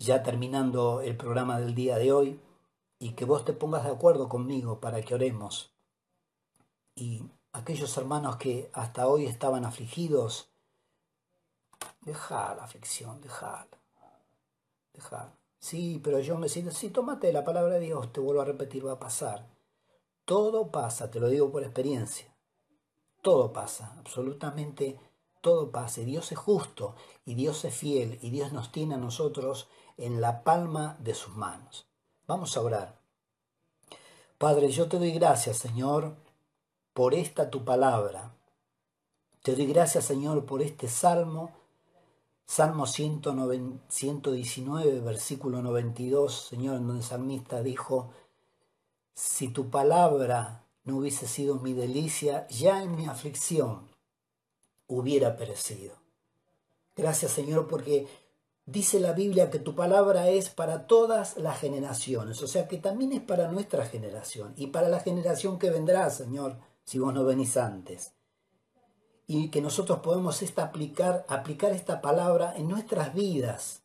ya 0.00 0.24
terminando 0.24 1.02
el 1.02 1.16
programa 1.16 1.60
del 1.60 1.76
día 1.76 1.98
de 1.98 2.10
hoy 2.10 2.40
y 2.98 3.12
que 3.12 3.24
vos 3.24 3.44
te 3.44 3.52
pongas 3.52 3.84
de 3.84 3.92
acuerdo 3.92 4.28
conmigo 4.28 4.80
para 4.80 5.02
que 5.02 5.14
oremos. 5.14 5.72
Y 6.96 7.22
aquellos 7.52 7.96
hermanos 7.96 8.38
que 8.38 8.72
hasta 8.72 9.06
hoy 9.06 9.26
estaban 9.26 9.64
afligidos, 9.64 10.50
deja 12.00 12.56
la 12.56 12.64
aflicción, 12.64 13.20
dejar, 13.20 13.68
dejar. 14.92 15.41
Sí, 15.62 16.00
pero 16.02 16.18
yo 16.18 16.36
me 16.38 16.48
siento, 16.48 16.72
sí, 16.72 16.90
tómate 16.90 17.32
la 17.32 17.44
palabra 17.44 17.74
de 17.74 17.86
Dios, 17.86 18.12
te 18.12 18.18
vuelvo 18.18 18.42
a 18.42 18.44
repetir, 18.44 18.84
va 18.84 18.94
a 18.94 18.98
pasar. 18.98 19.46
Todo 20.24 20.72
pasa, 20.72 21.08
te 21.08 21.20
lo 21.20 21.28
digo 21.28 21.52
por 21.52 21.62
experiencia. 21.62 22.26
Todo 23.22 23.52
pasa, 23.52 23.94
absolutamente 23.96 24.98
todo 25.40 25.70
pasa. 25.70 26.00
Dios 26.00 26.32
es 26.32 26.38
justo 26.38 26.96
y 27.24 27.34
Dios 27.36 27.64
es 27.64 27.76
fiel 27.76 28.18
y 28.22 28.30
Dios 28.30 28.52
nos 28.52 28.72
tiene 28.72 28.96
a 28.96 28.98
nosotros 28.98 29.68
en 29.98 30.20
la 30.20 30.42
palma 30.42 30.96
de 30.98 31.14
sus 31.14 31.36
manos. 31.36 31.86
Vamos 32.26 32.56
a 32.56 32.60
orar. 32.60 33.00
Padre, 34.38 34.68
yo 34.68 34.88
te 34.88 34.98
doy 34.98 35.12
gracias, 35.12 35.58
Señor, 35.58 36.16
por 36.92 37.14
esta 37.14 37.50
tu 37.50 37.64
palabra. 37.64 38.34
Te 39.44 39.54
doy 39.54 39.66
gracias, 39.66 40.06
Señor, 40.06 40.44
por 40.44 40.60
este 40.60 40.88
salmo, 40.88 41.52
Salmo 42.46 42.86
119, 42.86 45.00
versículo 45.00 45.60
92, 45.62 46.48
Señor, 46.48 46.76
en 46.76 46.86
donde 46.86 47.02
el 47.02 47.08
salmista 47.08 47.62
dijo, 47.62 48.10
si 49.14 49.48
tu 49.48 49.70
palabra 49.70 50.64
no 50.84 50.98
hubiese 50.98 51.26
sido 51.26 51.56
mi 51.56 51.72
delicia, 51.72 52.46
ya 52.48 52.82
en 52.82 52.94
mi 52.96 53.06
aflicción 53.06 53.88
hubiera 54.86 55.36
perecido. 55.36 55.96
Gracias, 56.94 57.32
Señor, 57.32 57.68
porque 57.68 58.06
Dice 58.64 59.00
la 59.00 59.12
Biblia 59.12 59.50
que 59.50 59.58
tu 59.58 59.74
palabra 59.74 60.28
es 60.28 60.48
para 60.48 60.86
todas 60.86 61.36
las 61.36 61.58
generaciones, 61.58 62.40
o 62.42 62.46
sea 62.46 62.68
que 62.68 62.78
también 62.78 63.12
es 63.12 63.20
para 63.20 63.50
nuestra 63.50 63.84
generación 63.86 64.54
y 64.56 64.68
para 64.68 64.88
la 64.88 65.00
generación 65.00 65.58
que 65.58 65.70
vendrá, 65.70 66.08
Señor, 66.10 66.58
si 66.84 67.00
vos 67.00 67.12
no 67.12 67.24
venís 67.24 67.56
antes. 67.56 68.12
Y 69.34 69.48
que 69.48 69.62
nosotros 69.62 70.00
podemos 70.00 70.42
esta 70.42 70.64
aplicar, 70.64 71.24
aplicar 71.28 71.72
esta 71.72 72.00
palabra 72.00 72.54
en 72.56 72.68
nuestras 72.68 73.14
vidas, 73.14 73.82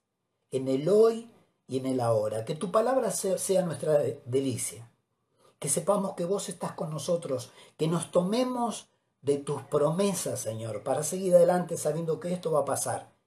en 0.52 0.68
el 0.68 0.90
hoy 0.90 1.30
y 1.68 1.78
en 1.78 1.86
el 1.86 2.00
ahora. 2.00 2.44
Que 2.44 2.56
tu 2.56 2.72
palabra 2.72 3.12
sea 3.12 3.62
nuestra 3.62 4.02
delicia. 4.26 4.90
Que 5.60 5.70
sepamos 5.70 6.14
que 6.16 6.26
vos 6.26 6.50
estás 6.50 6.74
con 6.74 6.90
nosotros, 6.90 7.52
que 7.78 7.88
nos 7.88 8.12
tomemos 8.12 8.90
de 9.22 9.38
tus 9.38 9.62
promesas, 9.64 10.40
Señor, 10.40 10.84
para 10.84 11.04
seguir 11.04 11.36
adelante 11.36 11.78
sabiendo 11.78 12.20
que 12.20 12.34
esto 12.34 12.52
va 12.52 12.60
a 12.60 12.66
pasar 12.66 13.18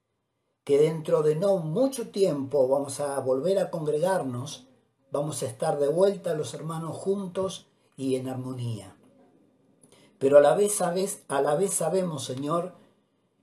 que 0.64 0.78
dentro 0.78 1.22
de 1.22 1.34
no 1.34 1.56
mucho 1.58 2.10
tiempo 2.10 2.68
vamos 2.68 3.00
a 3.00 3.18
volver 3.20 3.58
a 3.58 3.70
congregarnos, 3.70 4.68
vamos 5.10 5.42
a 5.42 5.46
estar 5.46 5.78
de 5.78 5.88
vuelta 5.88 6.34
los 6.34 6.54
hermanos 6.54 6.96
juntos 6.96 7.66
y 7.96 8.16
en 8.16 8.28
armonía. 8.28 8.94
Pero 10.20 10.36
a 10.36 10.40
la 10.42 10.54
vez, 10.54 10.82
a, 10.82 11.40
la 11.40 11.54
vez 11.54 11.72
sabemos, 11.72 12.24
Señor, 12.24 12.74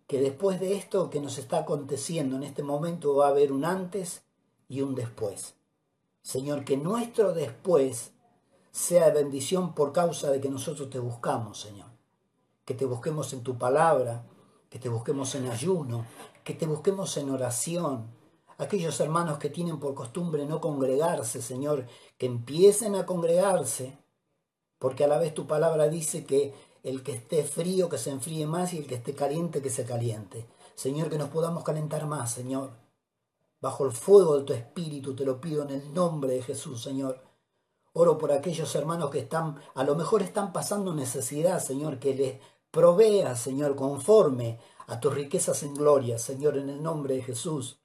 que 0.05 0.21
después 0.21 0.59
de 0.59 0.75
esto 0.75 1.09
que 1.09 1.19
nos 1.19 1.39
está 1.39 1.57
aconteciendo 1.57 2.35
en 2.35 2.43
este 2.43 2.61
momento 2.61 3.15
va 3.15 3.25
a 3.25 3.29
haber 3.31 3.51
un 3.51 3.65
antes 3.65 4.21
y 4.69 4.81
un 4.81 4.93
después. 4.93 5.55
Señor, 6.21 6.65
que 6.65 6.77
nuestro 6.77 7.33
después 7.33 8.11
sea 8.71 9.07
de 9.07 9.23
bendición 9.23 9.73
por 9.73 9.91
causa 9.91 10.29
de 10.29 10.39
que 10.39 10.49
nosotros 10.49 10.91
te 10.91 10.99
buscamos, 10.99 11.59
Señor. 11.59 11.87
Que 12.63 12.75
te 12.75 12.85
busquemos 12.85 13.33
en 13.33 13.41
tu 13.41 13.57
palabra, 13.57 14.23
que 14.69 14.77
te 14.77 14.87
busquemos 14.87 15.33
en 15.33 15.49
ayuno, 15.49 16.05
que 16.43 16.53
te 16.53 16.67
busquemos 16.67 17.17
en 17.17 17.31
oración. 17.31 18.05
Aquellos 18.59 18.99
hermanos 18.99 19.39
que 19.39 19.49
tienen 19.49 19.79
por 19.79 19.95
costumbre 19.95 20.45
no 20.45 20.61
congregarse, 20.61 21.41
Señor, 21.41 21.87
que 22.19 22.27
empiecen 22.27 22.93
a 22.93 23.07
congregarse, 23.07 23.97
porque 24.77 25.05
a 25.05 25.07
la 25.07 25.17
vez 25.17 25.33
tu 25.33 25.47
palabra 25.47 25.87
dice 25.89 26.23
que 26.23 26.53
el 26.89 27.03
que 27.03 27.11
esté 27.11 27.43
frío 27.43 27.89
que 27.89 27.97
se 27.97 28.11
enfríe 28.11 28.47
más 28.47 28.73
y 28.73 28.77
el 28.77 28.87
que 28.87 28.95
esté 28.95 29.13
caliente 29.13 29.61
que 29.61 29.69
se 29.69 29.83
caliente. 29.83 30.47
Señor, 30.73 31.09
que 31.09 31.17
nos 31.17 31.29
podamos 31.29 31.63
calentar 31.63 32.07
más, 32.07 32.31
Señor. 32.31 32.71
Bajo 33.59 33.85
el 33.85 33.91
fuego 33.91 34.37
de 34.37 34.43
tu 34.45 34.53
espíritu 34.53 35.15
te 35.15 35.25
lo 35.25 35.41
pido 35.41 35.63
en 35.63 35.71
el 35.71 35.93
nombre 35.93 36.33
de 36.33 36.43
Jesús, 36.43 36.81
Señor. 36.81 37.19
Oro 37.91 38.17
por 38.17 38.31
aquellos 38.31 38.73
hermanos 38.75 39.09
que 39.09 39.19
están, 39.19 39.59
a 39.73 39.83
lo 39.83 39.95
mejor 39.95 40.21
están 40.21 40.53
pasando 40.53 40.93
necesidad, 40.93 41.59
Señor, 41.59 41.99
que 41.99 42.13
les 42.13 42.39
provea, 42.71 43.35
Señor, 43.35 43.75
conforme 43.75 44.59
a 44.85 44.99
tus 44.99 45.13
riquezas 45.13 45.63
en 45.63 45.73
gloria, 45.73 46.17
Señor, 46.17 46.57
en 46.57 46.69
el 46.69 46.81
nombre 46.81 47.15
de 47.15 47.23
Jesús. 47.23 47.79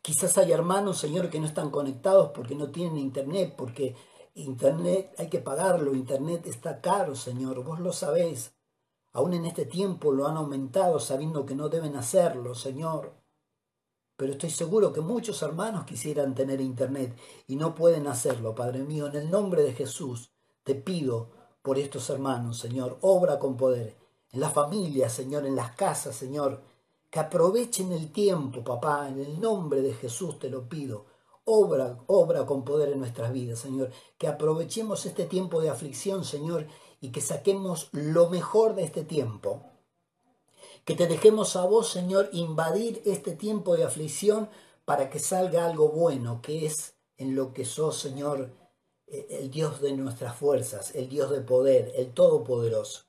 Quizás 0.00 0.38
hay 0.38 0.52
hermanos, 0.52 0.98
Señor, 0.98 1.28
que 1.28 1.40
no 1.40 1.46
están 1.46 1.70
conectados 1.70 2.30
porque 2.32 2.54
no 2.54 2.70
tienen 2.70 2.96
internet, 2.96 3.54
porque 3.58 3.96
internet 4.36 5.14
hay 5.18 5.28
que 5.28 5.40
pagarlo, 5.40 5.94
internet 5.94 6.46
está 6.46 6.80
caro, 6.80 7.14
Señor, 7.14 7.64
vos 7.64 7.80
lo 7.80 7.92
sabés. 7.92 8.52
Aún 9.12 9.34
en 9.34 9.46
este 9.46 9.64
tiempo 9.64 10.12
lo 10.12 10.26
han 10.26 10.36
aumentado 10.36 11.00
sabiendo 11.00 11.46
que 11.46 11.54
no 11.54 11.68
deben 11.68 11.96
hacerlo, 11.96 12.54
Señor. 12.54 13.14
Pero 14.16 14.32
estoy 14.32 14.50
seguro 14.50 14.92
que 14.92 15.00
muchos 15.00 15.42
hermanos 15.42 15.84
quisieran 15.84 16.34
tener 16.34 16.60
internet 16.60 17.16
y 17.46 17.56
no 17.56 17.74
pueden 17.74 18.06
hacerlo, 18.06 18.54
Padre 18.54 18.82
mío. 18.82 19.06
En 19.06 19.16
el 19.16 19.30
nombre 19.30 19.62
de 19.62 19.72
Jesús 19.72 20.30
te 20.64 20.74
pido 20.74 21.30
por 21.62 21.78
estos 21.78 22.08
hermanos, 22.10 22.58
Señor, 22.58 22.98
obra 23.00 23.38
con 23.38 23.56
poder 23.56 23.96
en 24.32 24.40
las 24.40 24.52
familias, 24.52 25.12
Señor, 25.12 25.46
en 25.46 25.56
las 25.56 25.74
casas, 25.76 26.14
Señor. 26.14 26.62
Que 27.10 27.20
aprovechen 27.20 27.92
el 27.92 28.12
tiempo, 28.12 28.62
papá, 28.62 29.08
en 29.08 29.18
el 29.20 29.40
nombre 29.40 29.80
de 29.80 29.94
Jesús 29.94 30.38
te 30.38 30.50
lo 30.50 30.68
pido. 30.68 31.06
Obra, 31.46 31.98
obra 32.06 32.44
con 32.44 32.64
poder 32.64 32.90
en 32.90 32.98
nuestras 32.98 33.32
vidas, 33.32 33.60
Señor. 33.60 33.90
Que 34.18 34.28
aprovechemos 34.28 35.06
este 35.06 35.24
tiempo 35.24 35.62
de 35.62 35.70
aflicción, 35.70 36.24
Señor, 36.24 36.66
y 37.00 37.12
que 37.12 37.22
saquemos 37.22 37.88
lo 37.92 38.28
mejor 38.28 38.74
de 38.74 38.82
este 38.84 39.04
tiempo. 39.04 39.62
Que 40.84 40.94
te 40.94 41.06
dejemos 41.06 41.56
a 41.56 41.64
vos, 41.64 41.88
Señor, 41.88 42.28
invadir 42.32 43.00
este 43.06 43.32
tiempo 43.32 43.76
de 43.76 43.84
aflicción 43.84 44.50
para 44.84 45.08
que 45.08 45.18
salga 45.18 45.66
algo 45.66 45.88
bueno, 45.88 46.42
que 46.42 46.66
es 46.66 46.94
en 47.16 47.34
lo 47.34 47.54
que 47.54 47.64
sos, 47.64 47.96
Señor, 47.96 48.50
eh, 49.06 49.26
el 49.30 49.50
Dios 49.50 49.80
de 49.80 49.92
nuestras 49.94 50.36
fuerzas, 50.36 50.94
el 50.94 51.08
Dios 51.08 51.30
de 51.30 51.40
poder, 51.40 51.92
el 51.96 52.12
Todopoderoso 52.12 53.06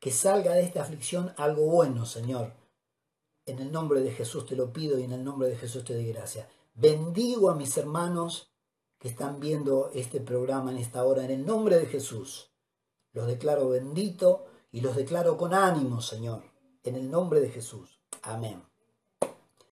que 0.00 0.10
salga 0.10 0.54
de 0.54 0.62
esta 0.62 0.82
aflicción 0.82 1.32
algo 1.36 1.66
bueno, 1.66 2.06
Señor. 2.06 2.52
En 3.46 3.58
el 3.58 3.72
nombre 3.72 4.00
de 4.00 4.12
Jesús 4.12 4.46
te 4.46 4.56
lo 4.56 4.72
pido 4.72 4.98
y 4.98 5.04
en 5.04 5.12
el 5.12 5.24
nombre 5.24 5.48
de 5.48 5.56
Jesús 5.56 5.84
te 5.84 5.94
doy 5.94 6.06
gracias. 6.12 6.46
Bendigo 6.80 7.50
a 7.50 7.56
mis 7.56 7.76
hermanos 7.76 8.52
que 9.00 9.08
están 9.08 9.40
viendo 9.40 9.90
este 9.94 10.20
programa 10.20 10.70
en 10.70 10.78
esta 10.78 11.02
hora 11.02 11.24
en 11.24 11.32
el 11.32 11.44
nombre 11.44 11.76
de 11.76 11.86
Jesús. 11.86 12.52
Los 13.10 13.26
declaro 13.26 13.70
bendito 13.70 14.44
y 14.70 14.80
los 14.80 14.94
declaro 14.94 15.36
con 15.36 15.54
ánimo, 15.54 16.00
Señor, 16.00 16.44
en 16.84 16.94
el 16.94 17.10
nombre 17.10 17.40
de 17.40 17.50
Jesús. 17.50 18.00
Amén. 18.22 18.62